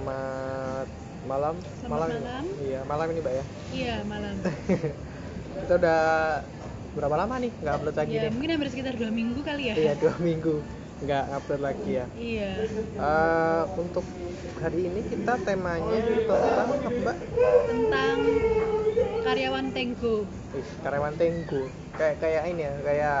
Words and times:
Selamat 0.00 0.88
malam. 1.28 1.54
Selamat 1.60 2.08
Mbak? 2.08 2.08
malam. 2.08 2.44
Iya, 2.64 2.80
malam 2.88 3.06
ini, 3.12 3.20
Mbak 3.20 3.34
ya. 3.36 3.44
Iya 3.68 3.94
malam. 4.08 4.34
Kita 5.60 5.74
udah 5.76 6.00
berapa 6.96 7.16
lama 7.20 7.34
nih 7.36 7.52
nggak 7.60 7.74
upload 7.76 7.96
lagi 8.00 8.12
ya 8.16 8.20
nih? 8.24 8.32
mungkin 8.32 8.50
hampir 8.56 8.68
sekitar 8.72 8.94
dua 8.96 9.10
minggu 9.12 9.40
kali 9.44 9.62
ya. 9.68 9.74
Iya, 9.76 9.92
dua 10.00 10.14
minggu 10.24 10.54
nggak 11.04 11.24
upload 11.36 11.60
lagi 11.60 11.90
ya. 12.00 12.06
Iya. 12.16 12.50
Eh, 12.96 13.62
untuk 13.76 14.04
hari 14.64 14.80
ini 14.88 15.00
kita 15.04 15.34
temanya 15.44 16.00
tentang 16.00 16.48
apa, 16.48 16.74
Mbak? 16.80 17.16
Tentang 17.68 18.18
karyawan 19.20 19.66
Tenggo. 19.76 20.16
Ih, 20.56 20.68
karyawan 20.80 21.14
Tenggo. 21.20 21.62
Kayak 22.00 22.14
kayak 22.24 22.42
ini 22.48 22.62
ya, 22.64 22.72
kayak 22.88 23.20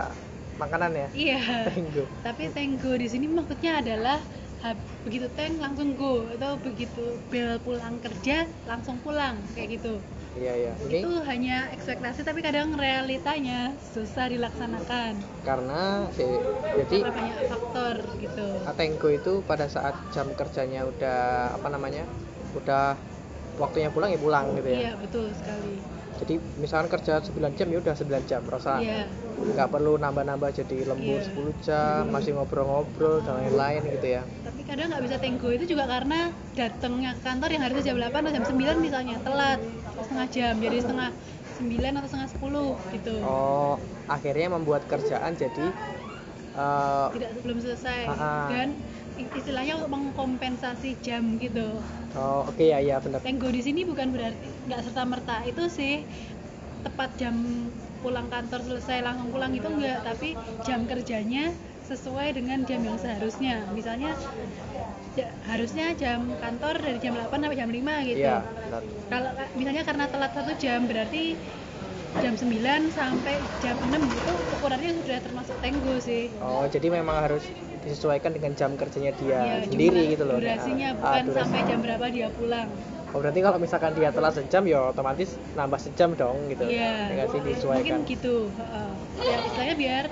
makanan 0.56 0.90
ya. 0.96 1.08
Iya. 1.12 1.40
Tenggo. 1.76 2.04
Tapi 2.24 2.48
Tenggo 2.56 2.92
di 2.96 3.04
sini 3.04 3.28
maksudnya 3.28 3.84
adalah 3.84 4.39
begitu 5.04 5.26
teng 5.32 5.56
langsung 5.56 5.96
go 5.96 6.28
atau 6.28 6.60
begitu 6.60 7.00
bel 7.32 7.56
pulang 7.64 7.96
kerja 8.04 8.44
langsung 8.68 8.96
pulang 9.00 9.36
kayak 9.56 9.80
gitu. 9.80 9.94
Iya, 10.36 10.52
iya. 10.54 10.72
Ini 10.86 11.00
Itu 11.00 11.10
hanya 11.26 11.56
ekspektasi 11.74 12.20
tapi 12.28 12.40
kadang 12.44 12.76
realitanya 12.76 13.74
susah 13.80 14.28
dilaksanakan. 14.30 15.14
karena 15.48 16.06
si, 16.12 16.22
jadi 16.78 16.96
Karena 17.00 17.16
banyak 17.16 17.38
faktor 17.50 17.96
gitu. 18.20 18.46
Tenggo 18.78 19.08
itu 19.10 19.32
pada 19.48 19.66
saat 19.66 19.96
jam 20.14 20.28
kerjanya 20.36 20.84
udah 20.84 21.20
apa 21.56 21.68
namanya? 21.72 22.04
Udah 22.54 22.94
waktunya 23.58 23.88
pulang 23.92 24.10
ya 24.14 24.20
pulang 24.20 24.46
gitu 24.56 24.68
ya. 24.68 24.78
Iya 24.84 24.92
betul 25.00 25.26
sekali. 25.34 25.99
Jadi 26.20 26.36
misalkan 26.54 26.92
kerja 26.92 27.24
9 27.24 27.56
jam 27.56 27.66
ya 27.66 27.80
udah 27.80 27.94
9 27.96 28.22
jam, 28.22 28.44
rasa 28.44 28.76
Iya. 28.76 29.08
nggak 29.32 29.68
perlu 29.72 29.96
nambah-nambah 29.96 30.52
jadi 30.52 30.84
lembur 30.84 31.16
Iya. 31.16 31.26
10 31.26 31.54
jam, 31.58 32.12
masih 32.12 32.36
ngobrol-ngobrol 32.36 33.24
dan 33.24 33.40
lain-lain 33.40 33.80
gitu 33.90 34.06
ya. 34.10 34.22
tapi 34.44 34.60
kadang 34.62 34.92
nggak 34.92 35.00
bisa 35.00 35.16
tenggo 35.16 35.48
itu 35.48 35.64
juga 35.66 35.88
karena 35.88 36.28
datangnya 36.52 37.16
ke 37.16 37.22
kantor 37.22 37.48
yang 37.50 37.62
harusnya 37.64 37.84
jam 37.86 37.96
8 37.96 38.20
atau 38.20 38.32
jam 38.32 38.44
9 38.44 38.76
misalnya 38.78 39.16
telat 39.18 39.58
setengah 39.96 40.28
jam 40.28 40.54
jadi 40.58 40.76
setengah 40.78 41.10
9 41.56 41.92
atau 41.96 42.08
setengah 42.08 42.28
10 42.30 42.68
gitu 42.92 43.14
Oh, 43.22 43.74
akhirnya 44.06 44.48
membuat 44.50 44.84
kerjaan 44.84 45.32
jadi 45.34 45.66
eh, 46.52 47.06
tidak 47.14 47.30
belum 47.40 47.58
selesai 47.58 48.00
Ah, 48.04 48.12
ah. 48.12 48.48
dan 48.50 48.68
istilahnya 49.30 49.76
untuk 49.76 49.90
mengkompensasi 49.92 50.96
jam 50.98 51.36
gitu 51.36 51.76
oh 52.14 52.40
oke 52.46 52.62
ya 52.62 52.80
ya 52.80 52.96
benar. 52.98 53.20
tenggo 53.20 53.48
di 53.48 53.60
sini 53.60 53.84
bukan 53.84 54.08
berarti 54.10 54.48
nggak 54.64 54.80
serta 54.82 55.02
merta 55.04 55.36
itu 55.44 55.68
sih 55.68 56.06
tepat 56.80 57.12
jam 57.14 57.36
pulang 58.00 58.32
kantor 58.32 58.64
selesai 58.64 59.04
langsung 59.04 59.28
pulang 59.28 59.52
itu 59.52 59.68
enggak 59.68 60.00
tapi 60.00 60.32
jam 60.64 60.88
kerjanya 60.88 61.52
sesuai 61.84 62.32
dengan 62.32 62.64
jam 62.64 62.80
yang 62.80 62.96
seharusnya 62.96 63.66
misalnya 63.70 64.16
ja- 65.12 65.32
harusnya 65.44 65.92
jam 65.92 66.24
kantor 66.40 66.80
dari 66.80 66.96
jam 66.96 67.12
8 67.12 67.28
sampai 67.36 67.58
jam 67.58 67.68
5 67.68 68.08
gitu 68.08 68.24
Iya, 68.24 68.38
benar. 68.40 68.82
kalau 69.10 69.30
misalnya 69.52 69.82
karena 69.84 70.04
telat 70.06 70.32
satu 70.32 70.52
jam 70.56 70.86
berarti 70.86 71.34
jam 72.18 72.34
9 72.34 72.90
sampai 72.90 73.34
jam 73.62 73.76
6 73.78 74.02
itu 74.10 74.32
ukurannya 74.58 74.90
sudah 74.98 75.18
termasuk 75.22 75.56
tenggo 75.62 75.94
sih 76.02 76.34
Oh, 76.42 76.64
jadi 76.66 76.88
memang 76.90 77.16
harus 77.24 77.44
disesuaikan 77.84 78.32
dengan 78.36 78.52
jam 78.58 78.70
kerjanya 78.76 79.12
dia 79.16 79.40
Ya, 79.40 79.56
sendiri 79.64 80.02
gitu 80.16 80.24
loh. 80.26 80.36
durasinya 80.40 80.88
Ah, 80.92 80.98
bukan 81.00 81.22
durasi. 81.28 81.40
sampai 81.40 81.60
jam 81.68 81.78
berapa 81.84 82.06
dia 82.12 82.28
pulang 82.34 82.68
Oh, 83.10 83.18
berarti 83.18 83.40
kalau 83.42 83.58
misalkan 83.58 83.92
dia 83.98 84.08
telat 84.14 84.34
sejam 84.38 84.62
ya 84.70 84.78
otomatis 84.94 85.30
nambah 85.58 85.80
sejam 85.82 86.10
dong 86.14 86.36
gitu. 86.46 86.62
Iya, 86.66 86.90
Ya 87.10 87.24
sih 87.26 87.40
mungkin 87.42 87.94
gitu. 88.06 88.34
heeh. 88.54 88.90
Ya 89.30 89.36
istilahnya 89.46 89.76
biar 89.78 90.04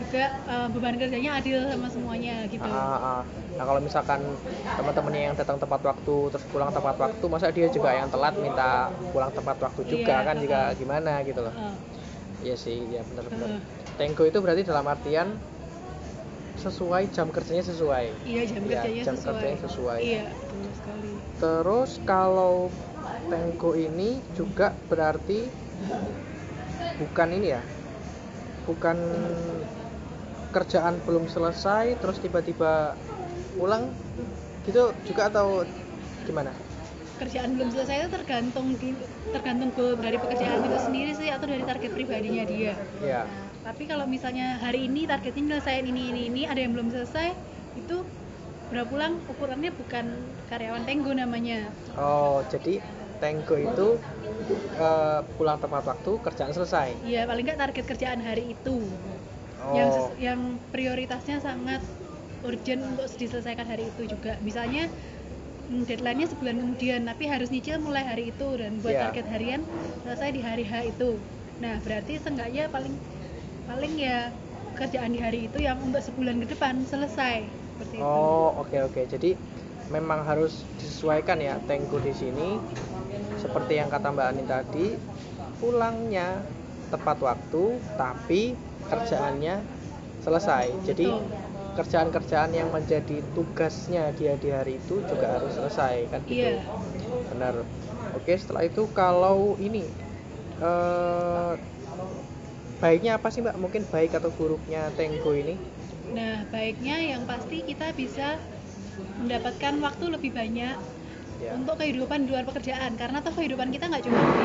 juga 0.00 0.22
eh, 0.50 0.66
beban 0.74 0.96
kerjanya 1.00 1.30
adil 1.38 1.58
sama 1.70 1.88
semuanya 1.94 2.34
gitu. 2.50 2.66
Ah, 2.66 2.98
ah, 2.98 2.98
ah. 3.06 3.22
Nah 3.56 3.64
kalau 3.68 3.80
misalkan 3.88 4.20
teman-temannya 4.74 5.22
yang 5.30 5.36
datang 5.38 5.58
tepat 5.62 5.80
waktu 5.86 6.14
terus 6.34 6.44
pulang 6.50 6.70
tepat 6.74 6.96
waktu, 6.98 7.24
masa 7.30 7.48
dia 7.54 7.66
juga 7.70 7.90
yang 7.94 8.08
telat 8.10 8.34
minta 8.42 8.90
pulang 9.14 9.30
tepat 9.30 9.56
waktu 9.62 9.82
juga 9.86 10.14
Iya, 10.18 10.26
kan 10.28 10.36
juga 10.42 10.58
ah. 10.58 10.74
gimana 10.80 11.12
gitu 11.28 11.40
loh. 11.46 11.54
Heeh. 11.54 11.76
Iya 12.44 12.54
sih, 12.64 12.78
ya 12.94 13.00
benar-benar. 13.06 13.48
Heeh. 13.50 13.62
Tenggo 13.98 14.22
itu 14.26 14.38
berarti 14.42 14.62
dalam 14.66 14.84
artian 14.90 15.28
sesuai 16.54 17.10
jam 17.14 17.28
kerjanya 17.34 17.64
sesuai. 17.66 18.04
Iya 18.26 18.42
jam 18.50 18.62
Iya, 18.66 18.80
kerjanya 18.82 19.02
jam 19.06 19.16
sesuai. 19.18 19.32
kerjanya 19.34 19.58
sesuai. 19.66 20.00
Iya 20.02 20.22
betul 20.38 20.62
sekali. 20.78 21.12
Terus 21.42 21.90
kalau 22.06 22.54
Tenggo 23.30 23.72
ini 23.74 24.20
juga 24.36 24.76
berarti 24.90 25.38
bukan 26.98 27.28
ini 27.34 27.48
ya, 27.54 27.62
bukan 28.66 28.98
kerjaan 30.56 30.94
belum 31.06 31.24
selesai 31.34 31.84
terus 32.00 32.18
tiba-tiba 32.24 32.72
pulang 33.58 33.84
gitu 34.66 34.82
juga 35.08 35.22
atau 35.30 35.46
gimana? 36.26 36.52
Kerjaan 37.20 37.54
belum 37.54 37.70
selesai 37.70 37.96
itu 38.04 38.08
tergantung 38.10 38.66
di, 38.74 38.90
tergantung 39.30 39.70
goal 39.76 39.94
dari 39.98 40.18
pekerjaan 40.18 40.66
itu 40.66 40.78
sendiri 40.82 41.12
sih 41.14 41.28
atau 41.30 41.46
dari 41.46 41.62
target 41.62 41.90
pribadinya 41.94 42.42
dia. 42.42 42.74
Ya, 43.02 43.22
Tapi 43.62 43.82
kalau 43.86 44.04
misalnya 44.10 44.58
hari 44.58 44.90
ini 44.90 45.06
targetnya 45.06 45.54
nyelesain 45.54 45.84
ini 45.86 46.02
ini 46.10 46.20
ini 46.30 46.42
ada 46.50 46.60
yang 46.60 46.74
belum 46.74 46.90
selesai 46.90 47.28
itu 47.78 47.96
udah 48.74 48.84
pulang 48.90 49.12
ukurannya 49.30 49.70
bukan 49.70 50.04
karyawan 50.50 50.82
tenggo 50.88 51.12
namanya. 51.14 51.70
oh 51.98 52.42
jadi 52.50 52.82
Tenggo 53.22 53.56
itu 53.56 53.88
eh, 54.76 55.20
pulang 55.38 55.58
tepat 55.62 55.84
waktu 55.86 56.10
kerjaan 56.20 56.52
selesai. 56.52 56.88
Iya 57.06 57.24
paling 57.30 57.44
nggak 57.46 57.60
target 57.62 57.84
kerjaan 57.88 58.20
hari 58.20 58.52
itu. 58.58 58.76
Oh, 59.64 59.74
yang 59.76 59.90
yang 60.20 60.40
prioritasnya 60.74 61.38
sangat 61.40 61.80
urgent 62.44 62.82
untuk 62.84 63.06
diselesaikan 63.20 63.66
hari 63.66 63.84
itu 63.92 64.02
juga. 64.14 64.36
Misalnya 64.44 64.90
mm, 65.70 65.82
deadline-nya 65.88 66.28
sebulan 66.32 66.56
kemudian 66.62 67.00
tapi 67.08 67.24
harus 67.32 67.48
nyicil 67.54 67.76
mulai 67.80 68.04
hari 68.04 68.24
itu 68.32 68.48
dan 68.60 68.80
buat 68.84 68.94
Iya. 68.96 69.02
target 69.10 69.26
harian 69.32 69.62
selesai 70.04 70.28
di 70.36 70.40
hari 70.44 70.64
H 70.68 70.74
itu. 70.92 71.10
Nah 71.62 71.80
berarti 71.84 72.12
seenggaknya 72.22 72.68
paling 72.74 72.94
paling 73.68 73.94
ya 74.00 74.32
kerjaan 74.78 75.12
di 75.16 75.20
hari 75.22 75.48
itu 75.48 75.58
yang 75.62 75.78
untuk 75.80 76.02
sebulan 76.04 76.36
ke 76.42 76.46
depan 76.54 76.74
selesai. 76.84 77.36
Seperti 77.74 77.96
itu. 78.04 78.20
Oh, 78.20 78.48
oke 78.60 78.76
oke. 78.88 79.02
Jadi 79.06 79.30
memang 79.94 80.20
harus 80.28 80.66
disesuaikan 80.80 81.38
ya 81.40 81.54
Tenggo 81.68 81.98
di 82.00 82.12
sini. 82.12 82.48
Seperti 83.34 83.78
yang 83.80 83.90
kata 83.90 84.14
Mbak 84.14 84.26
Anin 84.30 84.46
tadi, 84.48 84.86
pulangnya 85.60 86.46
tepat 86.92 87.18
waktu 87.28 87.62
tapi 88.00 88.34
kerjaannya 88.90 89.52
selesai. 90.24 90.66
Jadi 90.88 91.04
kerjaan-kerjaan 91.76 92.52
yang 92.60 92.68
menjadi 92.76 93.14
tugasnya 93.34 94.00
dia 94.18 94.32
di 94.42 94.48
hari 94.56 94.72
itu 94.82 94.94
juga 95.10 95.26
harus 95.34 95.52
selesai 95.58 95.94
kan 96.12 96.22
gitu. 96.32 96.46
iya 96.50 96.74
Benar. 97.30 97.54
Oke, 98.16 98.32
setelah 98.42 98.64
itu 98.68 98.80
kalau 98.98 99.58
ini 99.66 99.78
eh 100.62 101.52
baiknya 102.82 103.10
apa 103.18 103.28
sih 103.32 103.40
Mbak? 103.44 103.56
Mungkin 103.62 103.82
baik 103.92 104.10
atau 104.18 104.30
buruknya 104.38 104.80
Tenggo 104.96 105.30
ini? 105.42 105.54
nah 106.16 106.30
baiknya 106.52 106.92
yang 107.10 107.22
pasti 107.30 107.54
kita 107.68 107.84
bisa 108.00 108.22
mendapatkan 109.20 109.74
waktu 109.86 110.04
lebih 110.14 110.30
banyak 110.40 110.76
Ya. 111.38 111.50
untuk 111.56 111.74
kehidupan 111.80 112.18
di 112.24 112.28
luar 112.32 112.44
pekerjaan 112.48 112.92
karena 113.00 113.18
toh 113.24 113.34
kehidupan 113.38 113.68
kita 113.74 113.84
nggak 113.90 114.04
cuma 114.08 114.20
di 114.32 114.40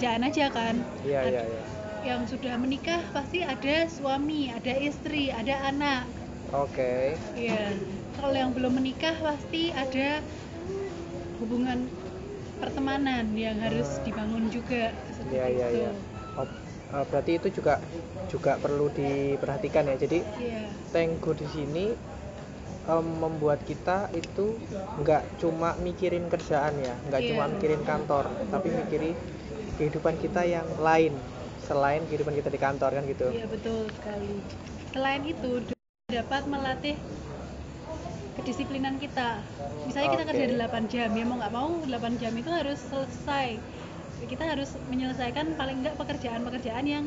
pekerjaan 0.00 0.24
aja 0.24 0.48
kan 0.48 0.80
Iya, 1.04 1.20
iya, 1.28 1.42
iya. 1.44 1.62
yang 2.08 2.24
sudah 2.24 2.56
menikah 2.56 3.04
pasti 3.12 3.44
ada 3.44 3.84
suami 3.84 4.48
ada 4.48 4.72
istri 4.80 5.28
ada 5.28 5.68
anak 5.68 6.08
Oke. 6.56 7.20
Iya. 7.36 7.68
kalau 8.16 8.32
yang 8.32 8.56
belum 8.56 8.80
menikah 8.80 9.12
pasti 9.20 9.68
ada 9.76 10.24
hubungan 11.36 11.84
pertemanan 12.56 13.28
yang 13.36 13.60
harus 13.60 14.00
Hmm. 14.00 14.04
dibangun 14.08 14.44
juga 14.48 14.88
seperti 15.12 15.36
Iya 15.36 15.46
iya 15.52 15.66
itu 15.68 15.78
iya. 15.84 15.90
Oh, 16.40 16.48
eh, 16.96 17.04
berarti 17.04 17.30
itu 17.36 17.48
juga 17.60 17.76
juga 18.32 18.56
perlu 18.56 18.88
diperhatikan 18.88 19.84
ya. 19.84 20.00
Jadi 20.00 20.24
Iya. 20.40 20.64
Tenggo 20.96 21.36
di 21.36 21.44
sini 21.44 21.86
em, 22.88 23.06
membuat 23.20 23.68
kita 23.68 24.08
itu 24.16 24.56
nggak 24.96 25.36
cuma 25.36 25.76
mikirin 25.76 26.24
kerjaan 26.26 26.72
ya, 26.80 26.96
nggak 27.04 27.20
Iya. 27.20 27.28
cuma 27.36 27.44
mikirin 27.52 27.84
kantor, 27.84 28.24
tapi 28.48 28.72
mikirin 28.72 29.12
kehidupan 29.80 30.20
kita 30.20 30.44
yang 30.44 30.68
lain 30.76 31.16
selain 31.64 32.04
kehidupan 32.04 32.36
kita 32.36 32.52
di 32.52 32.60
kantor 32.60 33.00
kan 33.00 33.02
gitu. 33.08 33.32
Iya 33.32 33.48
betul 33.48 33.88
sekali. 33.96 34.44
Selain 34.92 35.22
itu 35.24 35.64
dapat 36.12 36.42
melatih 36.44 37.00
kedisiplinan 38.36 39.00
kita. 39.00 39.40
Misalnya 39.88 40.20
kita 40.20 40.24
Oke. 40.28 40.30
kerja 40.36 40.46
8 40.68 40.92
jam, 40.92 41.08
ya 41.16 41.24
mau 41.24 41.36
nggak 41.40 41.54
mau 41.54 41.70
8 41.88 42.20
jam 42.20 42.32
itu 42.36 42.50
harus 42.52 42.76
selesai. 42.92 43.56
Kita 44.28 44.44
harus 44.44 44.76
menyelesaikan 44.92 45.56
paling 45.56 45.80
nggak 45.80 45.96
pekerjaan-pekerjaan 45.96 46.84
yang 46.84 47.04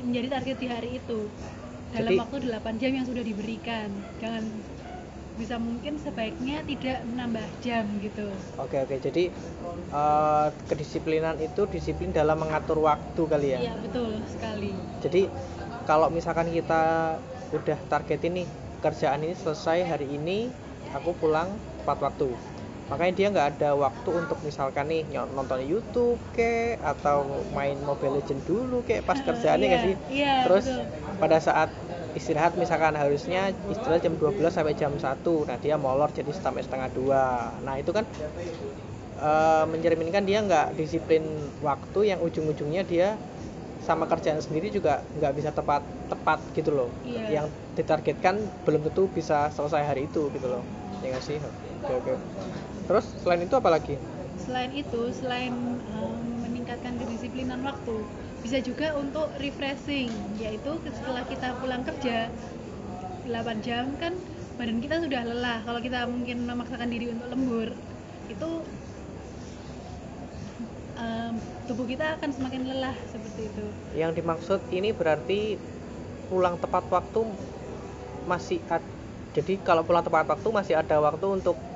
menjadi 0.00 0.40
target 0.40 0.56
di 0.56 0.68
hari 0.72 0.90
itu 0.96 1.28
dalam 1.92 2.16
Jadi- 2.16 2.20
waktu 2.24 2.36
8 2.48 2.80
jam 2.80 2.92
yang 2.96 3.04
sudah 3.04 3.20
diberikan. 3.20 3.92
Jangan 4.22 4.44
bisa 5.38 5.56
mungkin 5.56 5.94
sebaiknya 6.02 6.66
tidak 6.66 6.98
menambah 7.06 7.46
jam 7.62 7.86
gitu. 8.02 8.26
Oke 8.58 8.76
oke. 8.82 8.98
Jadi 8.98 9.30
eh, 9.94 10.46
kedisiplinan 10.66 11.38
itu 11.38 11.64
disiplin 11.70 12.10
dalam 12.10 12.42
mengatur 12.42 12.82
waktu 12.82 13.22
kali 13.24 13.54
ya. 13.54 13.58
Iya 13.70 13.74
betul 13.78 14.18
sekali. 14.26 14.74
Jadi 15.00 15.22
kalau 15.86 16.10
misalkan 16.10 16.50
kita 16.50 17.16
udah 17.54 17.78
target 17.88 18.20
ini 18.28 18.42
kerjaan 18.84 19.24
ini 19.24 19.34
selesai 19.34 19.86
hari 19.88 20.06
ini, 20.10 20.50
aku 20.92 21.14
pulang 21.16 21.48
tepat 21.82 21.98
waktu. 22.12 22.28
makanya 22.88 23.12
dia 23.20 23.26
nggak 23.28 23.48
ada 23.60 23.70
waktu 23.76 24.10
untuk 24.16 24.40
misalkan 24.40 24.88
nih 24.88 25.04
nonton 25.12 25.60
YouTube 25.60 26.16
kek 26.32 26.80
atau 26.80 27.20
main 27.52 27.76
Mobile 27.84 28.16
Legend 28.16 28.40
dulu 28.48 28.80
kek 28.80 29.04
pas 29.04 29.20
kerjaannya 29.20 29.66
nggak 29.68 29.82
iya, 29.84 29.88
sih 29.92 29.96
iya, 30.08 30.34
terus 30.48 30.64
betul. 30.72 31.20
pada 31.20 31.36
saat 31.36 31.68
istirahat 32.16 32.56
misalkan 32.56 32.96
harusnya 32.96 33.52
istirahat 33.68 34.00
jam 34.04 34.14
12 34.16 34.48
sampai 34.48 34.74
jam 34.78 34.92
1 34.94 35.48
nah 35.48 35.56
dia 35.60 35.76
molor 35.76 36.08
jadi 36.12 36.30
sampai 36.32 36.64
setengah 36.64 36.88
dua. 36.94 37.52
Nah 37.64 37.76
itu 37.76 37.90
kan 37.92 38.04
eh, 39.18 39.64
mencerminkan 39.68 40.24
dia 40.24 40.38
nggak 40.40 40.78
disiplin 40.78 41.24
waktu 41.60 42.14
yang 42.14 42.20
ujung-ujungnya 42.22 42.86
dia 42.86 43.18
sama 43.84 44.04
kerjaan 44.04 44.40
sendiri 44.42 44.68
juga 44.68 45.00
nggak 45.16 45.32
bisa 45.32 45.50
tepat 45.52 45.80
tepat 46.12 46.40
gitu 46.52 46.72
loh. 46.72 46.90
Iya. 47.04 47.42
yang 47.42 47.46
ditargetkan 47.76 48.40
belum 48.66 48.84
tentu 48.90 49.06
bisa 49.12 49.48
selesai 49.54 49.84
hari 49.84 50.08
itu 50.08 50.28
gitu 50.32 50.46
loh. 50.48 50.62
Ya 51.04 51.14
nggak 51.14 51.24
sih? 51.24 51.38
Oke 51.84 51.92
oke. 51.94 52.12
Terus 52.88 53.06
selain 53.22 53.44
itu 53.44 53.54
apa 53.54 53.68
lagi? 53.70 53.94
Selain 54.38 54.72
itu 54.72 55.12
selain 55.12 55.52
em, 55.52 56.12
meningkatkan 56.42 56.96
kedisiplinan 56.98 57.60
waktu 57.62 57.96
bisa 58.48 58.64
juga 58.64 58.96
untuk 58.96 59.28
refreshing 59.36 60.08
yaitu 60.40 60.80
setelah 60.88 61.20
kita 61.28 61.52
pulang 61.60 61.84
kerja 61.84 62.32
8 63.28 63.60
jam 63.60 63.92
kan 64.00 64.16
badan 64.56 64.80
kita 64.80 65.04
sudah 65.04 65.20
lelah. 65.20 65.60
Kalau 65.68 65.84
kita 65.84 66.08
mungkin 66.08 66.48
memaksakan 66.48 66.88
diri 66.88 67.12
untuk 67.12 67.28
lembur 67.28 67.68
itu 68.32 68.50
em, 70.96 71.36
tubuh 71.68 71.84
kita 71.84 72.16
akan 72.16 72.32
semakin 72.32 72.72
lelah 72.72 72.96
seperti 73.12 73.52
itu. 73.52 73.64
Yang 73.92 74.24
dimaksud 74.24 74.60
ini 74.72 74.96
berarti 74.96 75.60
pulang 76.32 76.56
tepat 76.56 76.88
waktu 76.88 77.28
masih 78.24 78.64
ad, 78.72 78.80
jadi 79.36 79.60
kalau 79.60 79.84
pulang 79.84 80.00
tepat 80.00 80.24
waktu 80.24 80.48
masih 80.56 80.80
ada 80.80 80.96
waktu 81.04 81.36
untuk 81.36 81.67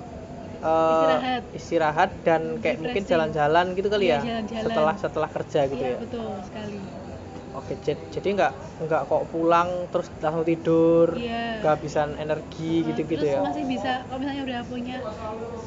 eh, 0.64 0.68
Istirahat. 0.92 1.42
istirahat 1.58 2.10
dan 2.26 2.42
kayak 2.62 2.78
mungkin 2.84 3.02
jalan-jalan 3.10 3.64
gitu 3.76 3.88
kali 3.94 4.04
Iya, 4.04 4.14
ya 4.14 4.18
jalan-jalan. 4.28 4.62
setelah 4.64 4.94
setelah 5.04 5.30
kerja 5.36 5.58
gitu 5.70 5.82
iya 5.82 5.92
ya 5.92 5.96
betul 6.02 6.28
sekali 6.48 6.74
oke 7.52 7.72
jad- 7.78 8.08
jadi 8.08 8.28
nggak 8.32 8.52
nggak 8.82 9.02
kok 9.04 9.22
pulang 9.28 9.68
terus 9.88 10.08
langsung 10.18 10.42
tidur 10.42 11.08
Iya. 11.14 11.60
kehabisan 11.60 12.16
energi 12.16 12.80
Nah, 12.80 12.86
gitu-gitu 12.88 13.22
terus 13.22 13.34
ya 13.34 13.40
masih 13.42 13.64
bisa 13.64 13.92
kalau 14.04 14.18
misalnya 14.18 14.42
udah 14.42 14.60
punya 14.64 14.98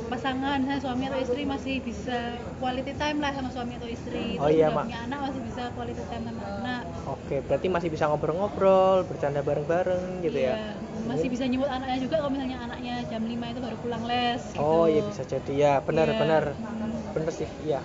pasangan 0.06 0.58
misalnya 0.60 0.82
suami 0.82 1.04
atau 1.08 1.20
istri 1.20 1.42
masih 1.46 1.76
bisa 1.80 2.18
quality 2.56 2.94
time 2.94 3.18
lah 3.18 3.32
sama 3.32 3.50
suami 3.50 3.74
atau 3.74 3.90
istri 3.90 4.38
Oh 4.38 4.46
terus 4.46 4.54
iya, 4.56 4.68
Mak. 4.70 4.86
punya 4.86 5.00
anak 5.02 5.20
masih 5.26 5.42
bisa 5.42 5.64
quality 5.72 6.04
time 6.04 6.24
sama 6.26 6.42
anak 6.44 6.82
oke 7.08 7.36
berarti 7.42 7.68
masih 7.68 7.90
bisa 7.90 8.04
ngobrol-ngobrol 8.06 8.98
bercanda 9.04 9.42
bareng-bareng 9.42 10.22
gitu 10.22 10.38
Iya, 10.38 10.54
ya 10.54 10.56
masih 11.06 11.28
bisa 11.30 11.46
nyebut 11.46 11.70
anaknya 11.70 11.98
juga 12.02 12.16
kalau 12.18 12.32
misalnya 12.32 12.58
anaknya 12.60 12.96
jam 13.06 13.22
5 13.24 13.46
itu 13.48 13.60
baru 13.62 13.78
pulang 13.78 14.04
les 14.04 14.42
gitu. 14.44 14.62
oh 14.62 14.86
iya 14.86 15.02
bisa 15.02 15.22
jadi 15.24 15.54
ya 15.54 15.74
benar 15.80 16.08
Iya. 16.08 16.18
benar 16.18 16.44
Hmm. 16.54 17.14
benar 17.14 17.32
sih 17.32 17.50
iya 17.62 17.80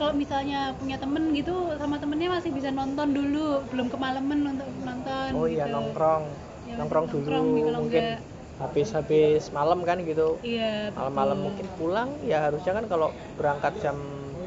kalau 0.00 0.14
misalnya 0.22 0.56
punya 0.80 0.96
temen 1.02 1.24
gitu 1.38 1.52
sama 1.80 1.96
temennya 2.02 2.28
masih 2.36 2.50
bisa 2.58 2.70
nonton 2.78 3.08
dulu 3.18 3.38
belum 3.70 3.86
kemalaman 3.92 4.38
untuk 4.56 4.68
nonton 4.88 5.28
oh 5.36 5.46
iya 5.46 5.64
gitu. 5.68 5.74
nongkrong 5.74 6.24
Ya, 6.68 6.74
nongkrong 6.78 7.06
dulu 7.12 7.24
nongkrong 7.24 7.46
kalau 7.66 7.78
mungkin 7.84 8.04
enggak. 8.04 8.20
habis-habis 8.62 9.42
malam 9.58 9.78
kan 9.88 9.98
gitu 10.10 10.28
iya 10.50 10.64
malam-malam 10.96 11.36
betul. 11.36 11.44
mungkin 11.46 11.66
pulang 11.78 12.10
ya 12.30 12.36
harusnya 12.46 12.72
kan 12.78 12.84
kalau 12.92 13.08
berangkat 13.38 13.72
jam 13.84 13.96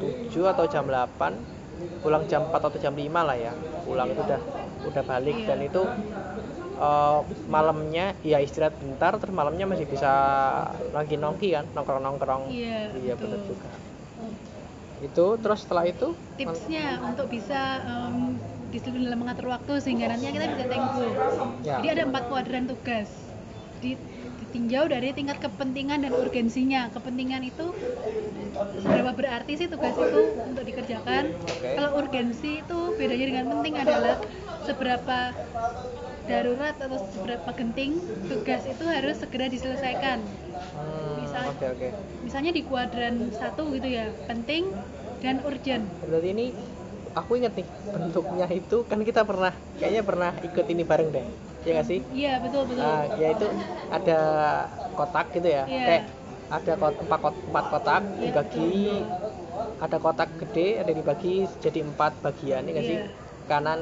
7 0.00 0.44
atau 0.52 0.64
jam 0.74 0.84
8 0.92 1.32
pulang 2.02 2.24
jam 2.30 2.40
4 2.48 2.62
atau 2.68 2.78
jam 2.84 2.94
5 3.02 3.20
lah 3.28 3.36
ya 3.46 3.52
pulang 3.84 4.08
itu 4.12 4.20
udah 4.26 4.40
udah 4.88 5.02
balik 5.10 5.34
Iya. 5.42 5.46
dan 5.48 5.58
itu 5.68 5.78
eh, 6.84 7.18
malamnya 7.54 8.02
ya 8.30 8.36
istirahat 8.46 8.74
bentar 8.82 9.12
terus 9.20 9.34
malamnya 9.40 9.66
masih 9.72 9.86
bisa 9.92 10.08
lagi 10.96 11.14
nongki 11.22 11.46
kan 11.56 11.64
nongkrong-nongkrong 11.74 12.42
Iya, 12.50 12.74
iya 12.98 13.12
betul. 13.14 13.22
benar 13.22 13.40
juga 13.50 13.70
itu 15.04 15.26
terus 15.38 15.60
setelah 15.62 15.84
itu? 15.84 16.08
Tipsnya 16.34 16.98
untuk 17.04 17.26
bisa 17.28 17.60
em, 17.84 18.40
disiplin 18.68 19.06
dalam 19.06 19.22
mengatur 19.22 19.46
waktu 19.48 19.78
sehingga 19.78 20.10
nantinya 20.10 20.32
kita 20.34 20.46
bisa 20.50 20.64
thankful 20.66 21.08
Ya. 21.62 21.78
jadi 21.78 21.88
ada 21.94 22.02
empat 22.10 22.22
kuadran 22.26 22.64
tugas. 22.66 23.08
Di- 23.78 24.00
ditinjau 24.40 24.88
dari 24.88 25.12
tingkat 25.12 25.38
kepentingan 25.40 26.02
dan 26.02 26.12
urgensinya. 26.12 26.88
Kepentingan 26.90 27.42
itu 27.44 27.66
seberapa 28.74 29.12
berarti 29.12 29.52
sih 29.56 29.68
tugas 29.68 29.94
itu 29.94 30.20
untuk 30.42 30.64
dikerjakan? 30.64 31.24
Oke. 31.38 31.68
kalau 31.74 31.90
urgensi 31.96 32.60
itu 32.60 32.78
bedanya 32.96 33.26
dengan 33.28 33.44
penting 33.52 33.74
adalah 33.76 34.16
seberapa 34.62 35.18
darurat 36.24 36.74
atau 36.80 36.96
seberapa 37.12 37.50
genting 37.52 38.00
tugas 38.26 38.64
itu 38.64 38.84
harus 38.88 39.16
segera 39.20 39.46
diselesaikan. 39.46 40.18
Hmm, 40.74 41.20
Misal- 41.20 41.52
oke 41.52 41.66
oke. 41.68 41.88
misalnya 42.24 42.50
di 42.50 42.62
kuadran 42.64 43.28
satu 43.30 43.68
gitu 43.70 43.84
ya 43.86 44.08
penting 44.24 44.72
dan 45.24 45.36
urgent 45.48 45.84
berarti 46.04 46.28
ini 46.36 46.46
aku 47.14 47.30
inget 47.38 47.52
nih 47.58 47.66
bentuknya 47.94 48.46
itu 48.60 48.76
kan 48.90 49.00
kita 49.08 49.22
pernah 49.30 49.52
kayaknya 49.78 50.02
pernah 50.08 50.30
ikut 50.48 50.66
ini 50.74 50.82
bareng 50.90 51.08
deh 51.14 51.24
ya 51.64 51.70
nggak 51.80 51.86
sih 51.90 52.00
iya 52.12 52.32
betul 52.44 52.62
betul 52.68 52.82
Nah, 52.84 53.02
ya 53.16 53.28
itu 53.32 53.46
ada 53.96 54.18
kotak 54.98 55.26
gitu 55.32 55.48
ya. 55.48 55.64
Iya. 55.64 55.96
Eh, 55.96 56.02
ada 56.52 56.72
kot, 56.76 56.94
empat, 57.00 57.18
kot- 57.24 57.42
empat 57.48 57.64
kotak 57.72 58.02
Iya, 58.04 58.20
dibagi 58.28 58.68
ada 59.80 59.96
kotak 60.00 60.30
gede 60.40 60.68
ada 60.82 60.92
dibagi 60.92 61.34
jadi 61.64 61.80
empat 61.88 62.12
bagian 62.24 62.62
ya 62.68 62.70
nggak 62.74 62.86
sih? 62.86 62.98
Iya. 63.00 63.08
Kanan 63.50 63.80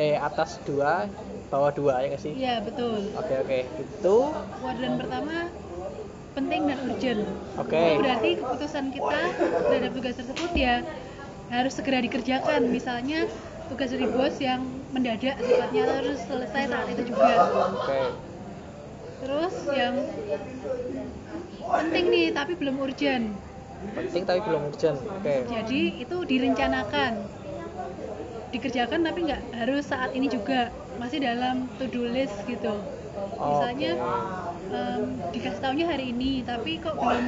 eh 0.00 0.16
atas 0.16 0.50
dua, 0.68 1.08
bawah 1.52 1.72
dua 1.74 1.94
ya 2.02 2.06
nggak 2.14 2.22
sih? 2.24 2.34
Iya 2.40 2.54
betul. 2.64 3.00
Oke 3.20 3.34
oke. 3.36 3.58
Itu 3.84 4.16
Kuadran 4.60 4.94
pertama 5.00 5.34
penting 6.34 6.60
dan 6.70 6.78
urgent. 6.86 7.22
Oke. 7.58 7.74
Itu 7.74 8.02
berarti 8.02 8.30
keputusan 8.38 8.84
kita 8.94 9.20
terhadap 9.66 9.92
tugas 9.94 10.14
tersebut 10.14 10.50
ya 10.54 10.74
harus 11.50 11.72
segera 11.74 11.98
dikerjakan. 12.02 12.70
Misalnya 12.70 13.26
tugas 13.70 13.90
dari 13.90 14.06
bos 14.06 14.36
yang 14.38 14.62
mendadak 14.94 15.38
sifatnya 15.42 15.84
harus 15.86 16.18
selesai 16.26 16.62
saat 16.70 16.86
itu 16.90 17.02
juga. 17.10 17.34
oke. 17.74 18.02
Terus 19.20 19.54
yang 19.76 19.94
penting 21.60 22.04
nih 22.08 22.26
tapi 22.32 22.52
belum 22.56 22.76
urgent. 22.80 23.26
Penting 23.94 24.22
tapi 24.26 24.40
belum 24.46 24.62
urgent. 24.70 24.98
Oke. 25.02 25.34
Jadi 25.50 25.80
itu 26.02 26.16
direncanakan. 26.26 27.12
Dikerjakan 28.50 29.00
tapi 29.06 29.18
nggak 29.30 29.42
harus 29.62 29.84
saat 29.86 30.10
ini 30.14 30.26
juga. 30.30 30.70
Masih 30.98 31.22
dalam 31.22 31.70
to 31.80 31.88
do 31.88 32.06
list 32.06 32.34
gitu. 32.44 32.74
Misalnya 33.40 33.96
em, 34.70 35.02
dikasih 35.34 35.60
tahunya 35.60 35.86
hari 35.86 36.04
ini 36.14 36.46
tapi 36.46 36.78
kok 36.78 36.94
belum 36.96 37.24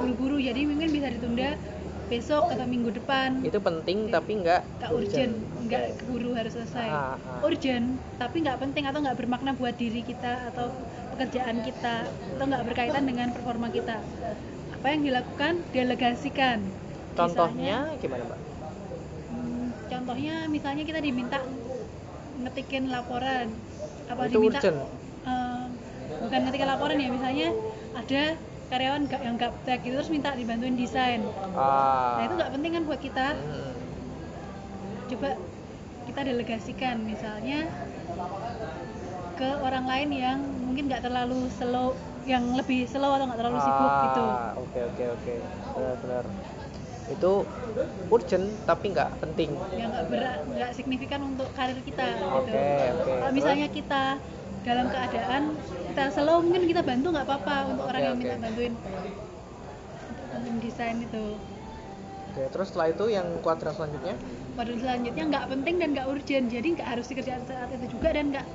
buru-buru. 0.00 0.36
Jadi 0.38 0.60
mungkin 0.66 0.88
bisa 0.90 1.10
ditunda 1.10 1.58
besok 2.06 2.54
atau 2.54 2.66
minggu 2.66 2.90
depan. 2.94 3.42
Itu 3.42 3.58
penting 3.58 4.10
tapi 4.14 4.32
nggak 4.42 4.62
nggak 4.78 4.90
urgent. 4.94 5.34
nggak 5.66 5.84
keburu 5.98 6.30
harus 6.38 6.54
selesai. 6.54 6.88
Ah, 6.88 7.18
ah. 7.18 7.42
urgent 7.42 7.98
tapi 8.22 8.46
nggak 8.46 8.58
penting 8.62 8.84
atau 8.86 9.02
nggak 9.02 9.18
bermakna 9.18 9.50
buat 9.58 9.74
diri 9.74 10.06
kita 10.06 10.54
atau 10.54 10.70
pekerjaan 11.16 11.64
kita 11.66 12.06
atau 12.06 12.44
nggak 12.46 12.64
berkaitan 12.70 13.02
dengan 13.02 13.34
performa 13.34 13.66
kita. 13.74 13.98
Apa 14.78 14.86
yang 14.94 15.02
dilakukan 15.02 15.52
delegasikan. 15.74 16.62
Contohnya 17.16 17.90
gimana, 17.98 18.22
Mbak? 18.28 18.40
Hmm, 19.32 19.66
contohnya 19.88 20.34
misalnya 20.52 20.84
kita 20.84 21.00
diminta 21.00 21.40
ngetikin 22.44 22.92
laporan. 22.92 23.50
Apa 24.06 24.30
Itu 24.30 24.38
diminta 24.38 24.60
urgent. 24.62 24.78
Bukan 26.18 26.38
ngetikin 26.42 26.68
laporan 26.68 26.96
ya 26.96 27.08
misalnya 27.08 27.48
ada 27.92 28.22
karyawan 28.66 29.00
nggak- 29.04 29.22
yang 29.22 29.36
gaptek 29.36 29.78
gitu 29.80 29.94
terus 29.94 30.10
minta 30.10 30.32
dibantuin 30.32 30.74
desain 30.74 31.22
Ah. 31.52 32.18
nah 32.18 32.24
itu 32.24 32.34
nggak 32.34 32.52
penting 32.52 32.72
kan 32.72 32.82
buat 32.84 33.00
kita 33.00 33.26
Hmm. 33.32 33.74
coba 35.06 35.30
kita 36.04 36.20
delegasikan 36.24 36.96
misalnya 37.00 37.66
ke 39.34 39.50
orang 39.58 39.84
lain 39.84 40.10
yang 40.10 40.38
mungkin 40.62 40.88
nggak 40.88 41.02
terlalu 41.02 41.46
slow 41.52 41.92
yang 42.24 42.42
lebih 42.54 42.86
slow 42.86 43.12
atau 43.12 43.24
nggak 43.24 43.38
terlalu 43.38 43.58
sibuk 43.60 43.92
gitu 44.02 44.24
Ah, 44.26 44.50
Oke 44.56 44.80
oke 44.82 45.04
oke. 45.12 45.34
Benar-benar. 45.70 46.24
Itu 47.06 47.32
urgent 48.08 48.46
tapi 48.64 48.86
nggak 48.90 49.10
penting. 49.20 49.50
yang 49.72 49.92
nggak 49.92 50.06
berat 50.08 50.40
nggak 50.48 50.70
signifikan 50.72 51.20
untuk 51.22 51.48
karir 51.52 51.78
kita 51.80 52.02
gitu 52.02 52.50
Oke, 52.50 52.66
oke. 52.96 53.12
kalau 53.14 53.32
misalnya 53.32 53.68
kita 53.68 54.02
dalam 54.66 54.86
keadaan 54.90 55.42
kita 55.94 56.04
slow 56.10 56.42
mungkin 56.42 56.66
kita 56.66 56.82
bantu 56.82 57.14
nggak 57.14 57.26
apa-apa 57.30 57.56
untuk 57.70 57.84
orang 57.86 58.02
Oke, 58.02 58.08
yang 58.10 58.16
oke. 58.18 58.22
minta 58.26 58.36
bantuin. 58.42 58.72
Untuk 60.10 60.26
bantuin 60.34 60.56
desain 60.58 60.96
itu. 60.98 61.24
Oke, 62.34 62.42
terus 62.50 62.66
setelah 62.74 62.88
itu 62.90 63.04
yang 63.08 63.26
kuadran 63.40 63.72
selanjutnya? 63.72 64.16
pada 64.56 64.72
selanjutnya 64.72 65.24
nggak 65.28 65.44
penting 65.52 65.74
dan 65.76 65.88
nggak 65.92 66.06
urgent 66.08 66.48
jadi 66.48 66.64
nggak 66.64 66.88
harus 66.96 67.06
dikerjakan 67.12 67.44
saat 67.44 67.68
itu 67.76 67.92
juga 67.92 68.08
dan 68.16 68.32
nggak 68.32 68.46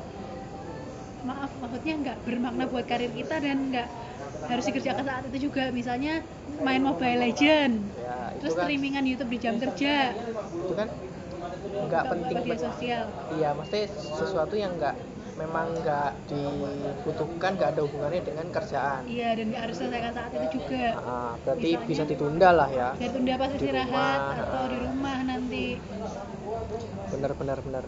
maaf 1.30 1.52
maksudnya 1.62 1.94
nggak 2.02 2.18
bermakna 2.26 2.66
buat 2.66 2.90
karir 2.90 3.14
kita 3.14 3.38
dan 3.38 3.70
nggak 3.70 3.88
harus 4.50 4.64
dikerjakan 4.66 5.06
saat 5.06 5.24
itu 5.30 5.38
juga. 5.50 5.70
Misalnya 5.70 6.26
main 6.62 6.82
Mobile 6.82 7.22
Legend 7.22 7.74
Ya, 8.02 8.34
terus 8.42 8.58
kan 8.58 8.66
streamingan 8.66 9.06
YouTube 9.06 9.30
di 9.30 9.40
jam 9.42 9.62
kerja. 9.62 10.18
Itu 10.18 10.74
kan 10.74 10.90
nggak 11.62 12.04
penting 12.10 12.36
media 12.42 12.58
sosial. 12.58 13.04
Iya, 13.38 13.50
maksudnya 13.54 13.86
sesuatu 13.94 14.56
yang 14.58 14.74
nggak 14.82 14.96
memang 15.42 15.66
nggak 15.74 16.10
dibutuhkan 16.30 17.52
nggak 17.58 17.70
ada 17.74 17.82
hubungannya 17.82 18.22
dengan 18.22 18.48
kerjaan. 18.54 19.02
Iya 19.10 19.30
dan 19.34 19.46
nggak 19.50 19.62
harus 19.66 19.76
selesaikan 19.82 20.12
saat 20.14 20.32
itu 20.32 20.48
juga. 20.62 20.86
Ah, 21.02 21.34
berarti 21.42 21.70
Misalnya- 21.74 21.88
bisa 21.90 22.04
ditunda 22.06 22.50
lah 22.54 22.70
ya. 22.70 22.90
Biar 22.96 23.12
tunda 23.12 23.34
pas 23.36 23.50
Di 23.50 23.58
istirahat 23.58 23.90
rumah, 23.90 24.38
atau 24.38 24.64
di 24.70 24.78
ah. 24.78 24.82
rumah 24.86 25.18
nanti. 25.26 25.66
Benar 27.12 27.32
benar 27.36 27.58
benar 27.66 27.84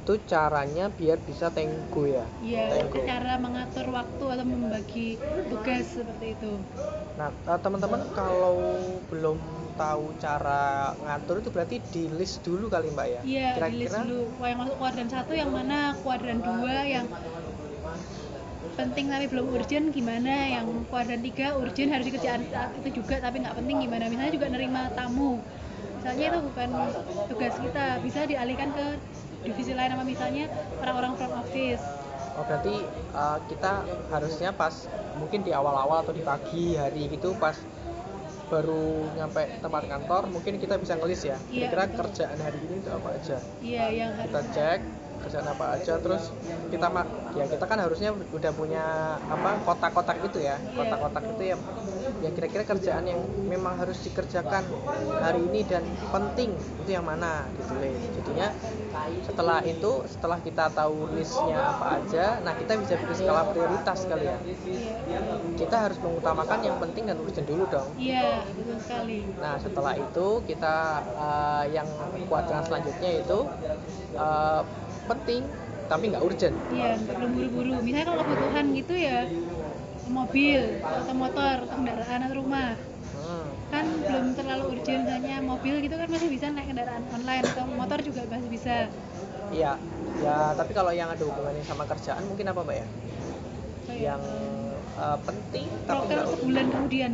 itu 0.00 0.12
caranya 0.32 0.84
biar 0.98 1.18
bisa 1.28 1.46
tenggo 1.56 2.02
ya? 2.16 2.24
Iya 2.48 2.62
tenggo. 2.72 2.98
cara 3.10 3.32
mengatur 3.44 3.86
waktu 3.98 4.24
atau 4.34 4.44
membagi 4.46 5.08
tugas 5.50 5.84
seperti 5.96 6.26
itu. 6.36 6.52
Nah 7.18 7.28
eh, 7.32 7.58
teman-teman 7.64 8.02
kalau 8.18 8.58
belum 9.10 9.38
tahu 9.80 10.04
cara 10.24 10.60
ngatur 11.04 11.36
itu 11.40 11.50
berarti 11.54 11.76
di 11.94 12.02
list 12.18 12.36
dulu 12.46 12.64
kali 12.74 12.86
mbak 12.92 13.06
ya? 13.14 13.20
Iya 13.24 13.48
di 13.56 13.72
list 13.80 13.96
dulu. 14.04 14.20
Wah, 14.40 14.48
yang 14.52 14.60
masuk 14.62 14.76
kuadran 14.80 15.08
satu 15.14 15.32
yang 15.32 15.50
mana? 15.58 15.96
Kuadran 16.02 16.38
dua 16.44 16.74
yang 16.94 17.06
penting 18.78 19.06
tapi 19.12 19.26
belum 19.32 19.46
urgent 19.56 19.86
gimana? 19.96 20.30
Yang 20.54 20.66
kuadran 20.90 21.20
tiga 21.26 21.46
urgent 21.60 21.88
harus 21.92 22.04
dikerjakan 22.08 22.42
saat 22.52 22.70
itu 22.78 22.88
juga 23.00 23.14
tapi 23.24 23.36
nggak 23.42 23.56
penting 23.58 23.76
gimana? 23.84 24.04
Misalnya 24.12 24.32
juga 24.36 24.48
nerima 24.54 24.80
tamu. 24.96 25.24
Misalnya 25.96 26.24
itu 26.30 26.38
bukan 26.48 26.70
tugas 27.28 27.54
kita 27.64 27.80
bisa 28.04 28.20
dialihkan 28.30 28.70
ke 28.76 28.84
divisi 29.46 29.72
lain 29.72 29.90
apa 29.94 30.04
misalnya 30.04 30.44
orang-orang 30.82 31.12
front 31.14 31.34
office? 31.38 31.84
Oh 32.36 32.44
berarti 32.44 32.74
eh, 32.92 33.38
kita 33.48 33.72
harusnya 34.12 34.50
pas 34.52 34.74
mungkin 35.16 35.40
di 35.40 35.54
awal-awal 35.56 36.04
atau 36.04 36.12
di 36.12 36.20
pagi 36.20 36.76
hari 36.76 37.08
gitu 37.08 37.32
pas 37.40 37.56
baru 38.46 39.10
nyampe 39.18 39.42
tempat 39.58 39.90
kantor 39.90 40.22
mungkin 40.30 40.54
kita 40.62 40.78
bisa 40.78 40.94
ngelis 40.94 41.26
ya 41.26 41.34
Iya, 41.50 41.66
kira-kira 41.66 41.82
betul. 41.90 41.98
kerjaan 42.06 42.38
hari 42.38 42.58
ini 42.62 42.74
itu 42.78 42.90
apa 42.94 43.08
aja? 43.16 43.36
Iya 43.58 43.84
yang 43.90 44.10
kita 44.22 44.40
cek 44.54 44.80
kerjaan 45.22 45.48
apa 45.48 45.80
aja 45.80 45.98
terus 46.00 46.32
kita 46.72 46.86
mak 46.90 47.06
ya 47.38 47.44
kita 47.46 47.64
kan 47.64 47.78
harusnya 47.80 48.10
udah 48.12 48.52
punya 48.52 48.84
apa 49.20 49.50
kotak-kotak 49.64 50.16
gitu 50.30 50.44
ya. 50.44 50.56
Kotak-kotak 50.74 51.24
itu 51.36 51.54
ya 51.54 51.56
yang 52.24 52.32
kira-kira 52.32 52.64
kerjaan 52.64 53.04
yang 53.04 53.20
memang 53.50 53.76
harus 53.76 54.00
dikerjakan 54.00 54.64
hari 55.20 55.42
ini 55.52 55.66
dan 55.68 55.84
penting 56.14 56.54
itu 56.56 56.90
yang 56.94 57.04
mana 57.04 57.44
ditulis 57.58 57.92
jadinya 58.14 58.48
setelah 59.26 59.60
itu 59.66 59.90
setelah 60.08 60.38
kita 60.40 60.72
tahu 60.72 61.12
listnya 61.12 61.58
apa 61.60 62.00
aja 62.00 62.40
nah 62.40 62.56
kita 62.56 62.78
bisa 62.80 62.96
bikin 62.96 63.16
skala 63.20 63.42
prioritas 63.52 64.06
kali 64.08 64.24
ya. 64.24 64.38
Kita 65.56 65.88
harus 65.88 65.98
mengutamakan 66.04 66.60
yang 66.64 66.76
penting 66.76 67.08
dan 67.08 67.16
urgent 67.20 67.48
dulu 67.48 67.64
dong. 67.68 67.88
Iya 67.96 68.44
betul 68.52 68.76
sekali. 68.80 69.24
Nah 69.40 69.56
setelah 69.60 69.94
itu 69.96 70.26
kita 70.44 70.76
eh, 71.16 71.64
yang 71.72 71.88
kuadran 72.28 72.62
selanjutnya 72.64 73.10
itu 73.24 73.38
eh, 74.16 74.62
penting 75.06 75.42
tapi 75.86 76.04
nggak 76.10 76.22
urgent. 76.22 76.56
iya 76.68 76.98
belum 76.98 77.30
buru-buru 77.30 77.74
misalnya 77.78 78.06
kalau 78.10 78.18
kebutuhan 78.26 78.64
gitu 78.74 78.94
ya 78.94 79.18
mobil 80.06 80.60
atau 80.82 81.14
motor 81.14 81.54
atau 81.62 81.74
kendaraan 81.74 82.20
atau 82.26 82.36
rumah 82.38 82.70
Hmm. 83.16 83.48
kan 83.70 83.82
belum 84.06 84.38
terlalu 84.38 84.64
urgent 84.70 85.02
misalnya 85.02 85.36
mobil 85.42 85.74
gitu 85.82 85.94
kan 85.94 86.06
masih 86.06 86.28
bisa 86.30 86.46
naik 86.46 86.70
kendaraan 86.70 87.02
online 87.10 87.42
atau 87.42 87.64
motor 87.66 87.98
juga 87.98 88.22
masih 88.28 88.50
bisa 88.50 88.76
Iya, 89.46 89.78
ya 90.20 90.36
tapi 90.54 90.74
kalau 90.74 90.90
yang 90.90 91.06
ada 91.06 91.22
hubungannya 91.22 91.62
sama 91.62 91.86
kerjaan 91.86 92.22
mungkin 92.26 92.46
apa 92.46 92.60
mbak 92.60 92.76
ya? 92.76 92.86
kayak 93.86 93.98
Yang 94.02 94.22
eh, 94.96 95.18
penting 95.22 95.66
tapi 95.86 96.02
nggak 96.06 96.26
sebulan 96.34 96.66
kemudian 96.68 97.12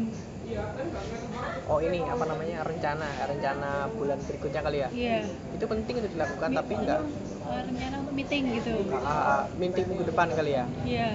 Oh 1.64 1.78
ini 1.78 2.04
apa 2.04 2.25
namanya 2.26 2.61
rencana 2.61 3.06
rencana 3.25 3.70
bulan 3.90 4.18
berikutnya 4.20 4.61
kali 4.61 4.78
ya? 4.80 4.88
iya 4.92 5.18
Itu 5.54 5.64
penting 5.64 5.94
untuk 5.96 6.12
dilakukan 6.12 6.50
tapi 6.52 6.72
Mi- 6.75 6.82
nggak 6.84 7.00
eh, 7.00 7.41
rencana 7.61 7.94
untuk 8.02 8.14
meeting 8.16 8.42
gitu 8.56 8.71
ah, 8.97 9.42
meeting 9.61 9.87
minggu 9.90 10.04
depan 10.09 10.28
kali 10.32 10.50
ya? 10.56 10.64
iya 10.88 11.09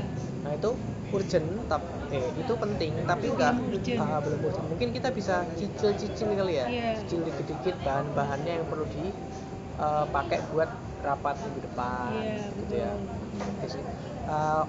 Nah 0.46 0.52
itu 0.54 0.70
urgent 1.16 1.48
tapi 1.72 1.88
eh, 2.12 2.28
itu 2.40 2.54
penting 2.56 2.92
tapi 3.08 3.26
nggak 3.32 3.54
Belum 3.58 3.74
urgent. 3.74 4.00
ah, 4.00 4.20
belum 4.24 4.40
urgent. 4.44 4.66
Mungkin 4.72 4.88
kita 4.96 5.10
bisa 5.12 5.36
cicil-cicil 5.56 6.30
kali 6.36 6.54
ya, 6.60 6.66
Iya. 6.68 6.88
cicil 7.04 7.20
dikit-dikit 7.28 7.76
bahan-bahannya 7.84 8.54
yang 8.62 8.66
perlu 8.68 8.86
dipakai 8.88 10.40
buat 10.52 10.70
rapat 11.04 11.36
minggu 11.46 11.60
depan, 11.70 12.10
iya 12.12 12.42
gitu 12.58 12.74
ya. 12.76 12.92
betul 12.98 13.50
Oke 13.58 13.68
sih. 13.70 13.84
Eh, 14.28 14.64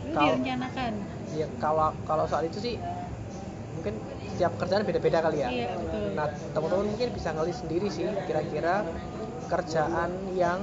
itu 0.00 0.14
kalau 0.14 0.26
direncanakan 0.34 0.92
ya, 1.30 1.46
kalau 1.62 1.88
kalau 2.06 2.24
soal 2.26 2.44
itu 2.46 2.58
sih 2.58 2.74
mungkin 3.70 3.94
setiap 4.34 4.52
kerjaan 4.58 4.82
beda-beda 4.84 5.18
kali 5.22 5.38
ya. 5.44 5.48
iya 5.50 5.68
betul 5.78 6.04
Nah 6.18 6.26
teman-teman 6.52 6.86
mungkin 6.90 7.08
bisa 7.14 7.28
ngelis 7.32 7.56
sendiri 7.62 7.86
sih 7.88 8.06
kira-kira 8.26 8.82
kerjaan 9.50 10.10
yang 10.34 10.60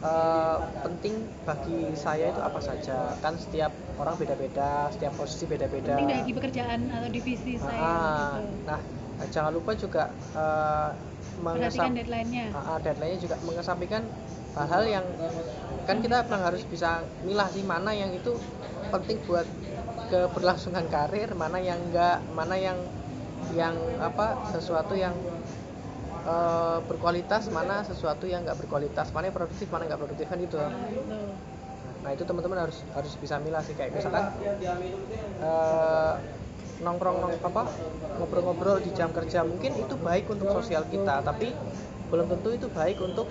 eh, 0.00 0.56
penting 0.84 1.14
bagi 1.44 1.80
saya 1.96 2.32
itu 2.32 2.40
apa 2.40 2.60
saja. 2.60 3.14
Kan 3.20 3.36
setiap 3.36 3.72
orang 4.00 4.16
beda-beda 4.16 4.88
setiap 4.88 5.12
posisi 5.16 5.44
beda-beda. 5.44 5.96
Penting 5.96 6.08
dari 6.08 6.32
pekerjaan 6.32 6.80
atau 6.88 7.08
divisi 7.12 7.60
saya 7.60 7.80
Ah, 7.80 8.40
gitu. 8.40 8.64
nah 8.64 8.80
jangan 9.28 9.52
lupa 9.52 9.76
juga 9.76 10.08
perhatikan 11.40 11.44
mengesam 11.44 11.92
deadline-nya. 11.96 12.44
Ah, 12.52 12.58
ah, 12.58 12.78
deadline-nya 12.80 13.18
juga 13.20 13.36
mengesampingkan 13.44 14.02
hal-hal 14.56 14.82
yang 14.88 15.06
kan 15.86 15.96
kita 16.02 16.26
memang 16.26 16.42
harus 16.50 16.62
bisa 16.66 17.00
milah 17.24 17.48
sih 17.50 17.64
mana 17.64 17.94
yang 17.94 18.10
itu 18.12 18.34
penting 18.90 19.18
buat 19.24 19.46
keberlangsungan 20.10 20.86
karir 20.90 21.30
mana 21.38 21.62
yang 21.62 21.78
enggak 21.78 22.18
mana 22.34 22.58
yang 22.58 22.78
yang 23.54 23.74
apa 23.98 24.36
sesuatu 24.52 24.94
yang 24.94 25.14
eh, 26.26 26.78
berkualitas 26.84 27.48
mana 27.52 27.82
sesuatu 27.86 28.24
yang 28.28 28.44
enggak 28.44 28.58
berkualitas 28.60 29.12
mana 29.14 29.28
yang 29.30 29.36
produktif 29.36 29.66
mana 29.72 29.88
enggak 29.88 30.00
produktif 30.00 30.26
kan 30.28 30.38
gitu. 30.40 30.58
Nah, 32.00 32.10
itu 32.16 32.24
teman-teman 32.24 32.64
harus 32.64 32.80
harus 32.96 33.12
bisa 33.20 33.36
milah 33.44 33.60
sih 33.60 33.76
kayak 33.76 33.92
misalkan 33.92 34.24
eh, 35.40 36.14
nongkrong 36.80 37.16
nong 37.20 37.34
apa 37.44 37.62
ngobrol-ngobrol 38.20 38.80
di 38.80 38.90
jam 38.96 39.12
kerja. 39.12 39.44
Mungkin 39.44 39.76
itu 39.80 39.94
baik 40.00 40.28
untuk 40.32 40.48
sosial 40.52 40.84
kita 40.88 41.20
tapi 41.24 41.52
belum 42.10 42.26
tentu 42.26 42.48
itu 42.58 42.66
baik 42.68 42.98
untuk 43.00 43.26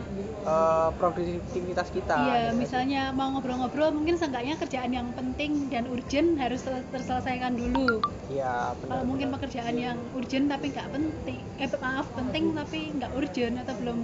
eh, 0.47 0.89
produktivitas 0.97 1.87
kita 1.91 2.15
Iya, 2.15 2.39
gitu. 2.49 2.59
misalnya 2.63 3.01
mau 3.11 3.27
ngobrol-ngobrol 3.35 3.91
mungkin 3.91 4.15
seenggaknya 4.15 4.55
kerjaan 4.55 4.91
yang 4.95 5.07
penting 5.13 5.67
dan 5.67 5.83
urgent 5.91 6.39
harus 6.39 6.63
sel- 6.63 6.87
terselesaikan 6.93 7.53
dulu. 7.59 7.99
iya 8.31 8.71
benar 8.79 8.89
Kalau 8.89 9.03
mungkin 9.05 9.27
pekerjaan 9.35 9.75
yang 9.75 9.97
urgent 10.15 10.45
tapi 10.47 10.65
nggak 10.71 10.89
penting, 10.95 11.39
eh 11.59 11.69
maaf 11.83 12.07
penting 12.15 12.43
tapi 12.55 12.79
nggak 12.97 13.11
urgent 13.19 13.55
atau 13.61 13.73
belum 13.83 13.97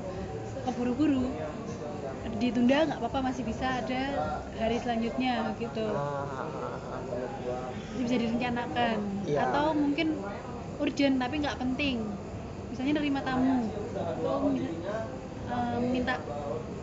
keburu-buru, 0.65 1.25
ditunda 2.41 2.77
nggak 2.89 2.99
apa-apa 2.99 3.19
masih 3.31 3.43
bisa 3.45 3.67
ada 3.79 4.01
hari 4.59 4.77
selanjutnya 4.81 5.33
gitu. 5.61 5.85
Ah, 5.93 6.25
ah, 6.41 6.77
ah, 6.91 7.01
bisa 8.01 8.15
direncanakan. 8.17 8.97
Iya. 9.23 9.39
Atau 9.45 9.65
mungkin 9.77 10.07
urgent 10.81 11.15
tapi 11.21 11.35
nggak 11.43 11.57
penting. 11.61 11.97
Misalnya 12.71 12.93
nerima 12.99 13.21
tamu 13.23 13.84
atau 14.03 14.43
mis- 14.53 14.67
eh, 15.49 15.77
minta 15.93 16.13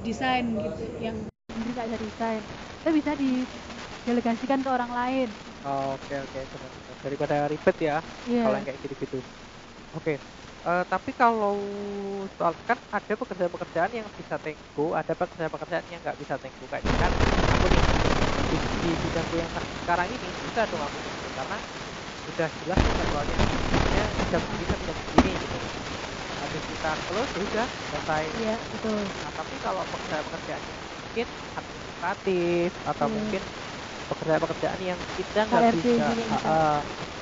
desain 0.07 0.47
gitu 0.65 0.83
yang 1.07 1.17
mungkin 1.55 1.73
nggak 1.77 1.89
bisa 1.91 2.01
desain. 2.07 2.43
Itu 2.81 2.91
bisa 2.99 3.13
didelegasikan 3.23 4.61
ke 4.65 4.71
orang 4.77 4.93
lain. 4.95 5.29
Oh, 5.65 5.95
oke 5.95 6.13
oke 6.27 6.39
benar, 6.53 6.71
benar. 6.79 6.97
daripada 7.05 7.35
ribet 7.53 7.77
ya 7.79 7.95
Iya. 8.25 8.43
kalau 8.43 8.55
yang 8.59 8.67
kayak 8.67 8.81
gitu-gitu 8.83 9.17
oke 9.97 10.13
eh, 10.67 10.83
tapi 10.93 11.11
kalau 11.21 11.55
soal 12.37 12.55
kan 12.69 12.79
ada 12.91 13.15
pekerjaan-pekerjaan 13.21 13.93
yang 13.99 14.09
bisa 14.21 14.37
tenggo 14.45 14.95
ada 14.99 15.13
pekerjaan-pekerjaan 15.19 15.87
yang 15.93 16.01
nggak 16.05 16.19
bisa 16.23 16.37
tenggo 16.43 16.67
kayak 16.73 16.87
kan 17.01 17.13
aku 17.53 17.67
nih 17.75 17.85
di, 18.51 18.57
di 18.83 18.91
bidangku 19.03 19.35
yang 19.43 19.51
se- 19.55 19.71
sekarang 19.81 20.09
ini 20.17 20.35
bisa 20.45 20.67
dong 20.71 20.83
aku 20.87 20.99
karena 21.37 21.57
udah 22.31 22.49
jelas 22.61 22.79
nih 22.87 22.95
jadwalnya 23.01 23.39
misalnya 23.75 24.03
jam 24.31 24.43
segini 24.47 24.71
sampai 24.71 24.87
jam 24.91 24.99
segini 25.03 25.31
gitu 25.45 25.59
habis 26.53 26.67
kita 26.69 26.89
close 27.09 27.33
ya 27.37 27.43
udah 27.49 27.69
selesai 27.89 28.25
Iya, 28.37 28.67
betul. 28.73 29.13
nah 29.23 29.31
tapi 29.39 29.57
kalau 29.65 29.85
pekerjaan-pekerjaan 29.93 30.65
mungkin 30.91 31.27
administratif 31.59 32.75
atau 32.83 33.07
Iya. 33.07 33.17
mungkin 33.17 33.43
pekerjaan-pekerjaan 34.11 34.81
yang 34.83 35.01
kita 35.17 35.41
nggak 35.51 35.67
bisa 35.75 36.05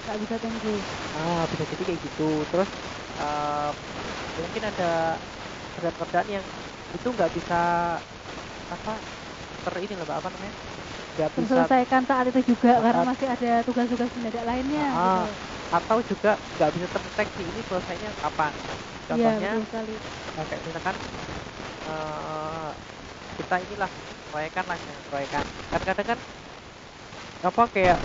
Nggak 0.04 0.18
bisa 0.22 0.36
tunggu. 0.44 0.74
ah, 1.14 1.42
bisa 1.50 1.64
jadi 1.70 1.82
kayak 1.86 2.00
gitu 2.06 2.22
terus 2.50 2.70
eh, 3.18 3.70
mungkin 4.38 4.62
ada 4.70 4.84
pekerjaan-pekerjaan 5.70 6.28
yang 6.36 6.46
itu 6.94 7.08
nggak 7.16 7.32
bisa 7.36 7.54
apa 8.74 8.92
ter 9.64 9.74
ini 9.84 9.94
loh 9.98 10.06
apa 10.10 10.28
namanya 10.34 10.54
nggak 11.14 11.32
bisa 11.40 11.62
Terselesaikan 11.70 12.02
saat 12.10 12.26
itu 12.30 12.40
juga 12.54 12.82
karena 12.84 13.02
masih 13.10 13.26
ada 13.34 13.62
tugas-tugas 13.66 14.10
mendadak 14.16 14.42
lainnya. 14.50 14.98
Ah, 14.98 15.00
gitu. 15.04 15.38
Atau 15.76 15.98
juga 16.10 16.28
nggak 16.54 16.70
bisa 16.76 16.86
terdeteksi 16.94 17.42
ini 17.50 17.60
selesainya 17.68 18.10
kapan 18.22 18.54
Iya, 19.10 19.28
contohnya. 19.30 19.48
Nah, 20.36 20.44
kayak 20.48 20.64
misalkan 20.68 20.96
eh, 21.86 22.70
kita 23.38 23.56
inilah 23.64 23.90
proyekan 24.30 24.66
lah 24.70 24.78
proyekan 25.10 25.44
kadang-kadang 25.72 26.06
kan 26.12 26.20
apa 27.40 27.62
kayak 27.74 27.98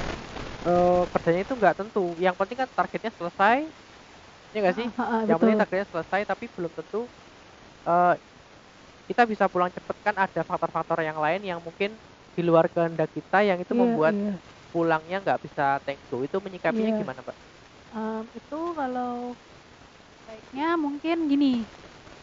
eh, 0.67 1.01
kerjanya 1.13 1.41
itu 1.45 1.53
nggak 1.59 1.75
tentu 1.79 2.01
yang 2.25 2.35
penting 2.39 2.57
kan 2.61 2.69
targetnya 2.77 3.11
selesai 3.17 3.57
ya 4.53 4.57
nggak 4.63 4.75
sih 4.79 4.87
Ah, 4.87 4.93
ah, 4.97 5.07
ah, 5.21 5.25
yang 5.27 5.37
penting 5.41 5.57
targetnya 5.59 5.87
selesai 5.91 6.21
tapi 6.29 6.45
belum 6.55 6.71
tentu 6.77 6.97
eh, 7.89 8.13
kita 9.09 9.23
bisa 9.31 9.45
pulang 9.51 9.69
cepet 9.73 9.97
kan 10.05 10.15
ada 10.17 10.41
faktor-faktor 10.49 10.99
yang 11.05 11.17
lain 11.21 11.41
yang 11.45 11.59
mungkin 11.61 12.01
di 12.35 12.41
luar 12.45 12.65
kehendak 12.73 13.09
kita 13.13 13.45
yang 13.45 13.59
itu 13.61 13.73
Iya, 13.73 13.83
membuat 13.83 14.15
iya. 14.15 14.41
pulangnya 14.73 15.17
nggak 15.23 15.39
bisa 15.45 15.63
tenggo 15.85 16.23
itu 16.27 16.37
menyikapinya 16.45 16.91
Iya. 16.91 16.95
gimana 16.95 17.21
mbak? 17.25 17.37
Em, 17.93 18.25
itu 18.33 18.59
kalau 18.77 19.37
baiknya 20.25 20.75
mungkin 20.79 21.29
gini 21.31 21.69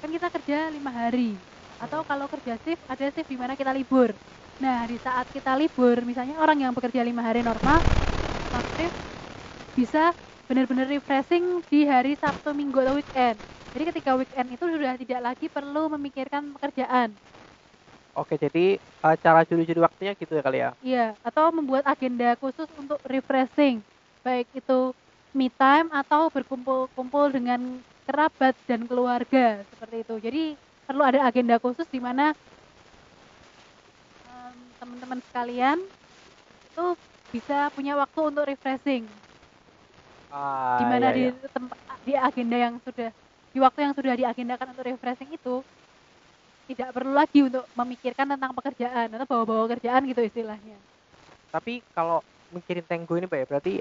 kan 0.02 0.10
kita 0.12 0.28
kerja 0.34 0.70
lima 0.72 0.90
hari 0.92 1.42
atau 1.80 2.02
kalau 2.06 2.26
kerja 2.30 2.58
shift 2.62 2.82
ada 2.88 3.06
shift 3.12 3.28
di 3.30 3.38
mana 3.38 3.54
kita 3.58 3.72
libur. 3.74 4.14
Nah 4.62 4.86
di 4.90 4.96
saat 5.00 5.28
kita 5.32 5.54
libur 5.58 6.02
misalnya 6.06 6.38
orang 6.42 6.58
yang 6.64 6.72
bekerja 6.76 7.02
lima 7.06 7.22
hari 7.26 7.42
normal 7.46 7.82
aktif 8.52 8.92
bisa 9.76 10.14
benar-benar 10.50 10.88
refreshing 10.90 11.64
di 11.70 11.86
hari 11.88 12.14
Sabtu 12.18 12.52
Minggu 12.56 12.78
atau 12.84 12.96
weekend. 13.00 13.42
Jadi 13.74 13.84
ketika 13.94 14.12
weekend 14.18 14.48
itu 14.54 14.64
sudah 14.68 14.94
tidak 15.00 15.20
lagi 15.22 15.46
perlu 15.52 15.92
memikirkan 15.98 16.54
pekerjaan. 16.56 17.18
Oke 18.16 18.36
jadi 18.36 18.76
eh, 18.80 19.16
cara 19.24 19.40
juri-juri 19.48 19.80
waktunya 19.80 20.12
gitu 20.20 20.32
ya 20.36 20.42
kali 20.44 20.58
ya? 20.64 20.72
Iya, 20.82 21.14
atau 21.22 21.54
membuat 21.54 21.86
agenda 21.86 22.34
khusus 22.40 22.66
untuk 22.74 22.98
refreshing, 23.06 23.86
baik 24.26 24.50
itu 24.50 24.90
me 25.38 25.48
time 25.60 25.88
atau 25.92 26.28
berkumpul-kumpul 26.34 27.32
dengan 27.36 27.60
kerabat 28.08 28.54
dan 28.68 28.84
keluarga 28.90 29.64
seperti 29.70 29.96
itu. 30.04 30.14
Jadi 30.26 30.42
perlu 30.86 31.02
ada 31.06 31.20
agenda 31.28 31.56
khusus 31.62 31.86
di 31.88 32.00
mana 32.02 32.34
em, 34.26 34.56
teman-teman 34.80 35.20
sekalian 35.26 35.78
itu 36.68 36.86
bisa 37.34 37.70
punya 37.76 37.94
waktu 38.00 38.20
untuk 38.30 38.44
refreshing, 38.50 39.04
Ah, 40.30 40.78
di 40.78 40.84
mana 40.90 41.08
iya, 41.08 41.16
di 41.16 41.22
iya. 41.22 41.48
tempat 41.54 41.78
di 42.06 42.12
agenda 42.16 42.56
yang 42.64 42.74
sudah 42.84 43.08
di 43.52 43.58
waktu 43.60 43.78
yang 43.84 43.94
sudah 43.96 44.14
diagendakan 44.20 44.68
untuk 44.72 44.86
refreshing 44.88 45.30
itu 45.36 45.54
tidak 46.70 46.88
perlu 46.96 47.12
lagi 47.20 47.38
untuk 47.48 47.64
memikirkan 47.78 48.26
tentang 48.34 48.52
pekerjaan 48.56 49.08
atau 49.14 49.26
bawa-bawa 49.30 49.66
kerjaan 49.76 50.02
gitu 50.10 50.22
istilahnya. 50.24 50.78
Tapi 51.52 51.84
kalau 51.96 52.24
mikirin 52.52 52.84
tenggo 52.88 53.14
ini 53.16 53.26
mbak 53.28 53.38
ya 53.44 53.46
berarti 53.48 53.72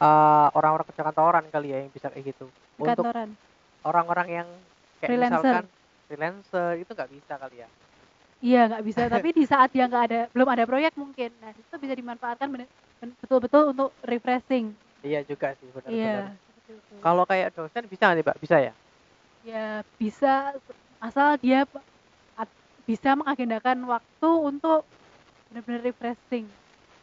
eh, 0.00 0.48
orang-orang 0.56 0.86
kerja 0.88 1.02
kantoran 1.04 1.44
kali 1.52 1.68
ya 1.70 1.78
yang 1.84 1.92
bisa 1.92 2.08
kayak 2.08 2.32
gitu. 2.32 2.46
Untuk 2.80 3.04
Kantoran. 3.04 3.28
orang-orang 3.84 4.28
yang 4.28 4.48
kayak 5.00 5.10
Freelancer. 5.12 5.40
misalkan 5.40 5.64
freelancer 6.08 6.70
itu 6.80 6.90
nggak 6.90 7.10
bisa 7.12 7.34
kali 7.36 7.56
ya? 7.60 7.68
Iya 8.40 8.60
nggak 8.72 8.84
bisa, 8.84 9.02
tapi 9.14 9.28
di 9.36 9.44
saat 9.44 9.68
dia 9.70 9.84
nggak 9.84 10.04
ada, 10.08 10.20
belum 10.32 10.48
ada 10.48 10.64
proyek 10.64 10.92
mungkin, 10.96 11.28
nah 11.44 11.52
itu 11.52 11.74
bisa 11.76 11.92
dimanfaatkan 11.92 12.48
betul-betul 13.20 13.76
untuk 13.76 13.92
refreshing. 14.04 14.72
Iya 15.00 15.24
juga 15.24 15.52
sih 15.56 15.68
benar-benar. 15.72 16.36
Iya. 16.36 17.00
Kalau 17.00 17.24
kayak 17.24 17.56
dosen 17.56 17.84
bisa 17.88 18.12
nih 18.12 18.22
mbak? 18.22 18.36
Bisa 18.40 18.56
ya? 18.60 18.72
Ya 19.40 19.80
bisa, 19.96 20.52
asal 21.00 21.40
dia 21.40 21.64
bisa 22.84 23.16
mengagendakan 23.16 23.80
waktu 23.88 24.28
untuk 24.28 24.84
benar-benar 25.48 25.82
refreshing, 25.82 26.44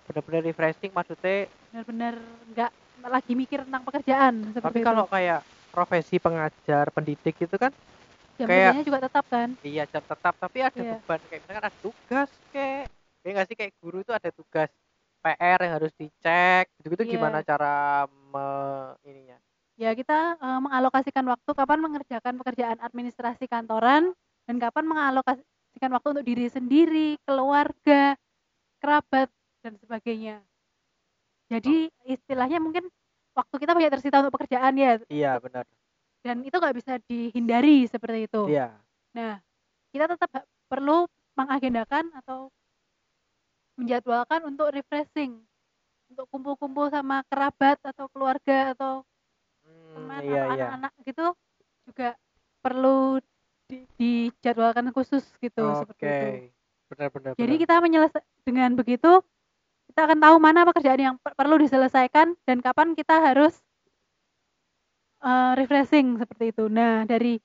Benar-benar 0.07 0.41
refreshing 0.45 0.91
maksudnya. 0.93 1.49
benar-benar 1.71 2.15
nggak 2.53 2.71
lagi 2.99 3.33
mikir 3.33 3.61
tentang 3.63 3.83
pekerjaan 3.83 4.33
Tapi 4.51 4.79
kalau 4.81 5.05
itu. 5.05 5.13
kayak 5.13 5.41
profesi 5.69 6.15
pengajar, 6.17 6.89
pendidik 6.89 7.37
itu 7.37 7.55
kan 7.55 7.69
Jam 8.37 8.47
kayak- 8.47 8.81
juga 8.81 8.99
tetap 9.01 9.25
kan? 9.27 9.49
iya 9.61 9.83
jam 9.85 10.01
tetap 10.01 10.33
tapi 10.35 10.57
ada 10.61 10.73
Iya. 10.75 10.93
beban 10.95 11.21
kayak 11.25 11.41
misalkan 11.41 11.63
ada 11.63 11.77
tugas 11.79 12.29
kayak 12.49 12.85
ya 13.21 13.29
nggak 13.31 13.47
sih 13.47 13.55
kayak 13.55 13.73
guru 13.77 13.97
itu 13.99 14.11
ada 14.11 14.29
tugas 14.29 14.69
PR 15.19 15.59
yang 15.59 15.73
harus 15.75 15.91
dicek 15.93 16.69
gitu-gitu 16.77 17.03
Iya. 17.03 17.13
gimana 17.13 17.37
cara 17.41 18.05
me, 18.07 18.49
ininya 19.03 19.37
Ya 19.75 19.93
kita 19.93 20.37
eh, 20.37 20.59
mengalokasikan 20.59 21.21
waktu 21.23 21.51
kapan 21.51 21.77
mengerjakan 21.79 22.33
pekerjaan 22.35 22.77
administrasi 22.79 23.45
kantoran 23.45 24.09
dan 24.45 24.55
kapan 24.57 24.85
mengalokasikan 24.85 25.91
waktu 25.91 26.07
untuk 26.11 26.25
diri 26.25 26.47
sendiri, 26.47 27.09
keluarga, 27.21 28.17
kerabat 28.79 29.29
dan 29.61 29.77
sebagainya. 29.77 30.41
Jadi 31.47 31.87
istilahnya 32.03 32.59
mungkin 32.59 32.91
waktu 33.31 33.55
kita 33.61 33.71
banyak 33.71 33.91
tersita 33.93 34.19
untuk 34.23 34.35
pekerjaan 34.35 34.73
ya. 34.75 34.99
Iya 35.07 35.39
benar. 35.39 35.63
Dan 36.25 36.43
itu 36.43 36.55
nggak 36.59 36.75
bisa 36.75 36.99
dihindari 37.07 37.87
seperti 37.87 38.27
itu. 38.27 38.51
iya. 38.51 38.75
Nah 39.15 39.39
kita 39.95 40.11
tetap 40.11 40.43
perlu 40.67 41.07
mengagendakan 41.39 42.11
atau 42.19 42.51
menjadwalkan 43.77 44.41
untuk 44.49 44.73
refreshing, 44.73 45.37
untuk 46.09 46.25
kumpul-kumpul 46.33 46.89
sama 46.89 47.21
kerabat 47.29 47.77
atau 47.85 48.09
keluarga 48.11 48.73
atau 48.73 49.05
Hmm, 49.67 49.93
teman 49.99 50.19
iya 50.23 50.41
atau 50.41 50.47
iya. 50.55 50.65
anak-anak 50.71 50.93
gitu 51.05 51.25
juga 51.87 52.09
perlu 52.63 53.19
di, 53.67 53.83
dijadwalkan 53.99 54.89
khusus 54.95 55.23
gitu 55.43 55.61
oke. 55.61 55.83
seperti 55.83 56.03
itu. 56.07 56.27
benar-benar 56.87 57.31
Jadi 57.35 57.53
kita 57.59 57.75
menyelesaikan 57.83 58.31
dengan 58.47 58.71
begitu 58.79 59.11
kita 59.91 59.99
akan 60.07 60.19
tahu 60.19 60.35
mana 60.37 60.67
pekerjaan 60.67 61.01
yang 61.01 61.15
per- 61.19 61.35
perlu 61.35 61.57
diselesaikan 61.57 62.35
dan 62.45 62.57
kapan 62.61 62.93
kita 62.93 63.17
harus 63.17 63.55
eh, 65.23 65.51
refreshing 65.57 66.19
seperti 66.19 66.53
itu. 66.53 66.69
Nah 66.69 67.07
dari 67.07 67.39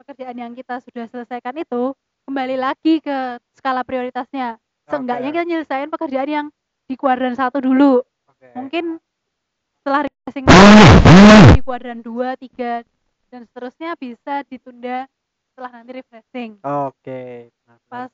pekerjaan 0.00 0.36
yang 0.36 0.52
kita 0.54 0.80
sudah 0.80 1.06
selesaikan 1.10 1.56
itu 1.58 1.92
kembali 2.26 2.56
lagi 2.58 3.02
ke 3.02 3.38
skala 3.58 3.82
prioritasnya. 3.82 4.56
Seenggaknya 4.86 5.30
kita 5.34 5.44
nyelesain 5.44 5.90
pekerjaan 5.90 6.30
yang 6.30 6.46
di 6.86 6.94
kuadran 6.94 7.34
satu 7.34 7.58
dulu 7.58 7.98
Oke. 8.30 8.46
mungkin 8.54 9.02
setelah 9.82 10.06
refreshing 10.06 10.46
di 11.54 11.62
kuadran 11.66 11.98
2, 11.98 12.38
3 12.38 12.86
dan 13.34 13.40
seterusnya 13.50 13.98
bisa 13.98 14.46
ditunda 14.46 15.10
setelah 15.50 15.70
nanti 15.82 15.92
refreshing 15.98 16.62
oke 16.62 17.50
benar-benar. 17.50 17.90
pas 17.90 18.10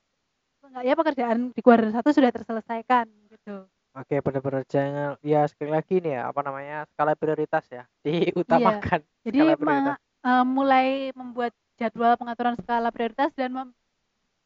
enggaknya 0.68 0.94
pekerjaan 0.98 1.38
di 1.52 1.60
kuadran 1.60 1.92
satu 1.92 2.08
sudah 2.14 2.30
terselesaikan 2.30 3.06
gitu. 3.30 3.66
Oke 3.92 4.24
benar-benar 4.24 4.64
jangan 4.64 5.20
ya 5.20 5.44
sekali 5.44 5.68
lagi 5.68 6.00
nih 6.00 6.16
ya 6.16 6.22
apa 6.32 6.40
namanya 6.40 6.88
skala 6.92 7.12
prioritas 7.12 7.64
ya 7.68 7.84
diutamakan 8.04 9.00
jadi 9.26 9.38
skala 9.38 9.52
me- 9.52 9.60
prioritas. 9.60 9.98
eh, 10.24 10.44
mulai 10.48 10.86
membuat 11.12 11.52
jadwal 11.76 12.16
pengaturan 12.16 12.56
skala 12.56 12.88
prioritas 12.88 13.30
dan 13.36 13.50
mem- 13.52 13.76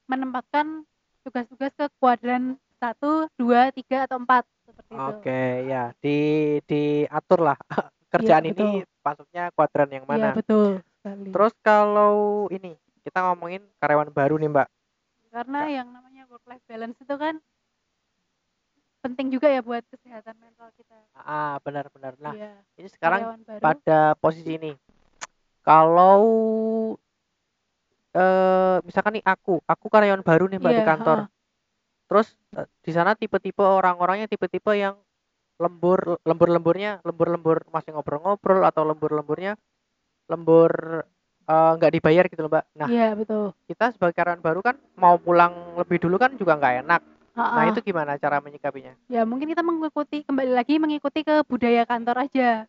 menempatkan 0.06 0.82
tugas-tugas 1.22 1.70
ke 1.78 1.86
kuadran 1.98 2.58
1, 2.82 3.26
2, 3.38 3.70
3 3.70 4.06
atau 4.06 4.18
4 4.18 4.42
seperti 4.66 4.92
itu. 4.94 5.00
Oke 5.14 5.40
ya 5.70 5.82
di 6.02 6.16
diatur 6.66 7.40
lah 7.42 7.58
kerjaan 8.12 8.44
ini 8.50 8.82
betul. 8.82 9.02
masuknya 9.06 9.44
kuadran 9.54 9.90
yang 9.94 10.04
iya 10.06 10.10
mana 10.10 10.28
betul 10.34 10.66
sekali. 10.98 11.30
Terus 11.30 11.52
kalau 11.62 12.14
ini 12.50 12.74
kita 13.06 13.18
ngomongin 13.22 13.62
karyawan 13.78 14.10
baru 14.10 14.34
nih 14.42 14.50
Mbak. 14.50 14.68
karena 15.30 15.60
yang 15.68 15.88
namanya 15.92 16.05
work 16.36 16.44
life 16.52 16.64
balance 16.68 17.00
itu 17.00 17.16
kan 17.16 17.40
penting 19.00 19.32
juga 19.32 19.48
ya 19.48 19.64
buat 19.64 19.80
kesehatan 19.88 20.36
mental 20.36 20.68
kita 20.76 20.92
Ah 21.16 21.56
benar-benar. 21.64 22.12
Nah 22.20 22.36
iya 22.36 22.52
ini 22.76 22.92
sekarang 22.92 23.40
pada 23.56 24.12
posisi 24.20 24.60
ini, 24.60 24.76
kalau 25.64 26.20
eh 28.12 28.76
misalkan 28.84 29.16
nih 29.16 29.24
aku, 29.24 29.64
aku 29.64 29.86
karyawan 29.88 30.20
baru 30.20 30.44
nih 30.52 30.60
Mbak 30.60 30.72
di 30.76 30.76
Iya, 30.76 30.88
kantor. 30.92 31.18
heeh. 31.24 31.28
Terus 32.04 32.28
eh, 32.52 32.68
di 32.84 32.92
sana 32.92 33.16
tipe-tipe 33.16 33.64
orang-orangnya 33.64 34.28
tipe-tipe 34.28 34.76
yang 34.76 35.00
lembur 35.56 36.20
lembur-lemburnya 36.28 37.00
lembur-lembur 37.00 37.64
masih 37.72 37.96
ngobrol-ngobrol 37.96 38.60
atau 38.68 38.84
lembur-lemburnya 38.84 39.56
lembur 40.28 41.00
eh, 41.46 41.70
nggak 41.78 41.92
dibayar 41.94 42.24
gitu 42.26 42.40
loh 42.44 42.50
Mbak. 42.52 42.64
Nah 42.78 42.88
iya 42.90 43.08
betul 43.14 43.54
kita 43.70 43.94
sebagai 43.94 44.14
karyawan 44.18 44.42
baru 44.42 44.60
kan 44.62 44.76
mau 44.98 45.16
pulang 45.16 45.78
lebih 45.78 45.98
dulu 46.02 46.16
kan 46.18 46.34
juga 46.34 46.58
nggak 46.58 46.74
enak. 46.86 47.02
Nah 47.36 47.44
Heeh. 47.52 47.68
itu 47.68 47.80
gimana 47.84 48.16
cara 48.16 48.40
menyikapinya? 48.40 48.96
ya 49.12 49.22
mungkin 49.28 49.52
kita 49.52 49.60
mengikuti 49.60 50.24
kembali 50.24 50.52
lagi 50.56 50.80
mengikuti 50.80 51.20
ke 51.20 51.44
budaya 51.44 51.84
kantor 51.84 52.24
aja 52.24 52.64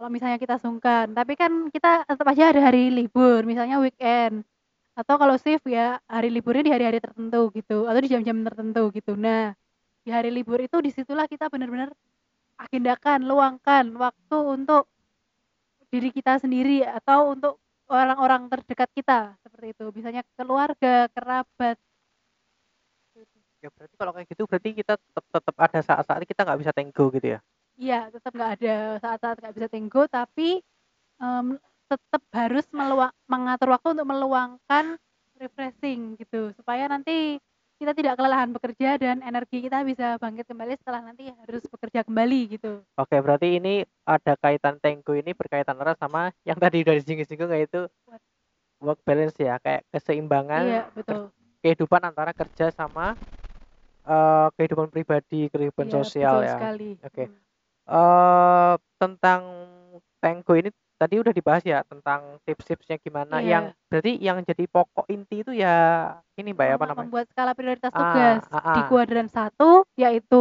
kalau 0.00 0.10
misalnya 0.10 0.40
kita 0.40 0.56
sungkan 0.56 1.12
tapi 1.12 1.36
kan 1.36 1.68
kita 1.68 2.08
tetap 2.08 2.26
aja 2.32 2.50
ada 2.56 2.60
hari 2.72 2.88
libur 2.88 3.44
misalnya 3.44 3.76
weekend 3.78 4.42
atau 4.96 5.14
kalau 5.20 5.36
shift 5.38 5.64
ya 5.68 6.00
hari 6.08 6.32
liburnya 6.32 6.66
di 6.66 6.72
hari-hari 6.72 6.98
tertentu 6.98 7.52
gitu 7.52 7.84
atau 7.84 8.00
di 8.02 8.08
jam-jam 8.08 8.40
tertentu 8.42 8.88
gitu 8.96 9.12
nah 9.14 9.52
di 10.00 10.10
hari 10.10 10.32
libur 10.32 10.58
itu 10.58 10.80
di 10.80 10.88
situlah 10.88 11.28
kita 11.28 11.52
benar-benar 11.52 11.92
agendakan 12.58 13.24
luangkan 13.28 13.92
waktu 13.96 14.36
untuk 14.40 14.88
diri 15.92 16.10
kita 16.12 16.40
sendiri 16.40 16.80
atau 16.84 17.32
untuk 17.36 17.54
orang-orang 17.90 18.46
terdekat 18.46 18.88
kita 18.94 19.34
seperti 19.42 19.74
itu. 19.74 19.86
Misalnya 19.90 20.22
keluarga 20.38 21.10
kerabat. 21.10 21.76
Ya 23.60 23.68
berarti 23.68 23.94
kalau 24.00 24.12
kayak 24.16 24.28
gitu 24.32 24.48
berarti 24.48 24.70
kita 24.72 24.96
tetap 24.96 25.24
tetap 25.28 25.56
ada 25.60 25.80
saat-saat 25.84 26.24
kita 26.24 26.48
nggak 26.48 26.60
bisa 26.64 26.72
tenggo 26.72 27.12
gitu 27.12 27.36
ya? 27.36 27.40
Iya, 27.76 28.00
tetap 28.08 28.32
nggak 28.32 28.52
ada 28.60 28.76
saat-saat 29.04 29.36
nggak 29.40 29.54
bisa 29.56 29.68
tenggo, 29.68 30.02
tapi 30.08 30.64
em, 31.20 31.46
tetap 31.90 32.22
harus 32.32 32.64
meluang, 32.72 33.12
mengatur 33.28 33.68
waktu 33.76 33.88
untuk 33.98 34.08
meluangkan 34.08 34.96
refreshing 35.36 36.16
gitu, 36.16 36.56
supaya 36.56 36.88
nanti 36.88 37.36
kita 37.80 37.96
tidak 37.96 38.14
kelelahan 38.20 38.52
bekerja 38.52 39.00
dan 39.00 39.24
energi 39.24 39.64
kita 39.64 39.80
bisa 39.88 40.20
bangkit 40.20 40.44
kembali 40.44 40.76
setelah 40.76 41.00
nanti 41.00 41.32
harus 41.32 41.64
bekerja 41.64 42.04
kembali 42.04 42.40
gitu. 42.60 42.84
Oke 43.00 43.16
berarti 43.24 43.56
ini 43.56 43.88
ada 44.04 44.36
kaitan 44.36 44.76
tenggo 44.76 45.16
ini 45.16 45.32
berkaitan 45.32 45.80
erat 45.80 45.96
sama 45.96 46.28
yang 46.44 46.60
tadi 46.60 46.84
udah 46.84 46.92
disinggung-singgung 47.00 47.48
yaitu 47.56 47.88
What? 48.04 48.20
work 48.84 49.00
balance 49.08 49.40
ya 49.40 49.56
kayak 49.64 49.88
keseimbangan 49.88 50.64
Iya, 50.68 50.82
betul. 50.92 51.32
kehidupan 51.64 52.04
antara 52.04 52.36
kerja 52.36 52.68
sama 52.68 53.16
eh, 54.04 54.48
kehidupan 54.60 54.92
pribadi, 54.92 55.48
kehidupan 55.48 55.88
Iya, 55.88 55.94
sosial 56.04 56.36
betul 56.36 56.44
ya. 56.44 56.54
sekali. 56.60 56.90
Oke. 57.00 57.24
Hmm. 57.24 57.40
eh 57.96 58.74
tentang 59.00 59.42
Tenggo 60.20 60.52
ini 60.52 60.68
tadi 61.00 61.16
udah 61.16 61.32
dibahas 61.32 61.64
ya 61.64 61.80
tentang 61.88 62.36
tips-tipsnya 62.44 63.00
gimana. 63.00 63.40
Iya. 63.40 63.48
Yang 63.48 63.64
berarti 63.88 64.12
yang 64.20 64.38
jadi 64.44 64.64
pokok 64.68 65.06
inti 65.08 65.40
itu 65.40 65.52
ya 65.56 65.74
ini 66.36 66.52
Mbak 66.52 66.66
ya 66.68 66.74
apa 66.76 66.84
namanya? 66.84 67.06
membuat 67.08 67.26
skala 67.32 67.52
prioritas 67.56 67.88
Ah, 67.88 67.96
tugas 67.96 68.40
ah, 68.52 68.76
di 68.76 68.80
ah. 68.84 68.86
kuadran 68.92 69.28
1 69.32 69.48
yaitu 69.96 70.40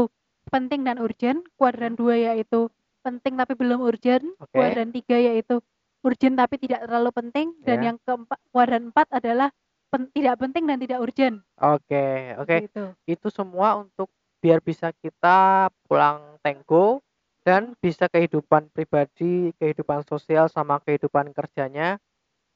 penting 0.51 0.83
dan 0.83 0.99
urgent, 0.99 1.39
kuadran 1.55 1.95
2 1.95 2.27
yaitu 2.27 2.67
penting 2.99 3.39
tapi 3.39 3.55
belum 3.55 3.79
urgent, 3.79 4.27
Oke. 4.43 4.51
kuadran 4.51 4.91
3 4.91 5.15
yaitu 5.15 5.63
urgent 6.03 6.35
tapi 6.35 6.59
tidak 6.59 6.83
terlalu 6.83 7.11
penting 7.15 7.47
dan 7.63 7.77
Ya. 7.79 7.85
yang 7.91 7.97
keempat 8.03 8.39
kuadran 8.51 8.91
4 8.91 9.07
adalah 9.15 9.49
pen- 9.87 10.11
tidak 10.11 10.35
penting 10.37 10.67
dan 10.67 10.77
tidak 10.83 10.99
urgent. 10.99 11.39
Oke, 11.55 12.35
oke. 12.35 12.55
Gitu. 12.67 12.83
Itu 13.07 13.27
semua 13.31 13.79
untuk 13.79 14.11
biar 14.39 14.59
bisa 14.59 14.91
kita 14.91 15.67
pulang 15.83 16.39
Tenggo 16.39 17.03
dan 17.49 17.73
bisa 17.81 18.05
kehidupan 18.05 18.69
pribadi, 18.69 19.49
kehidupan 19.57 20.05
sosial 20.05 20.45
sama 20.53 20.77
kehidupan 20.85 21.33
kerjanya 21.33 21.97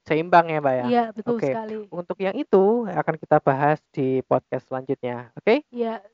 seimbang 0.05 0.53
ya, 0.53 0.61
Mbak 0.61 0.75
ya. 0.77 0.85
Iya, 0.85 1.05
betul 1.09 1.41
Oke. 1.41 1.49
sekali. 1.49 1.79
Untuk 1.89 2.17
yang 2.21 2.37
itu 2.37 2.85
akan 2.85 3.15
kita 3.17 3.41
bahas 3.41 3.81
di 3.89 4.21
podcast 4.29 4.69
selanjutnya. 4.69 5.33
Oke? 5.33 5.65
Iya, 5.73 6.05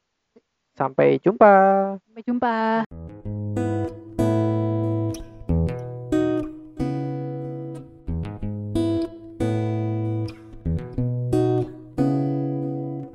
Sampai 0.79 1.19
jumpa. 1.19 1.51
sampai 2.07 2.23
jumpa. 2.23 3.08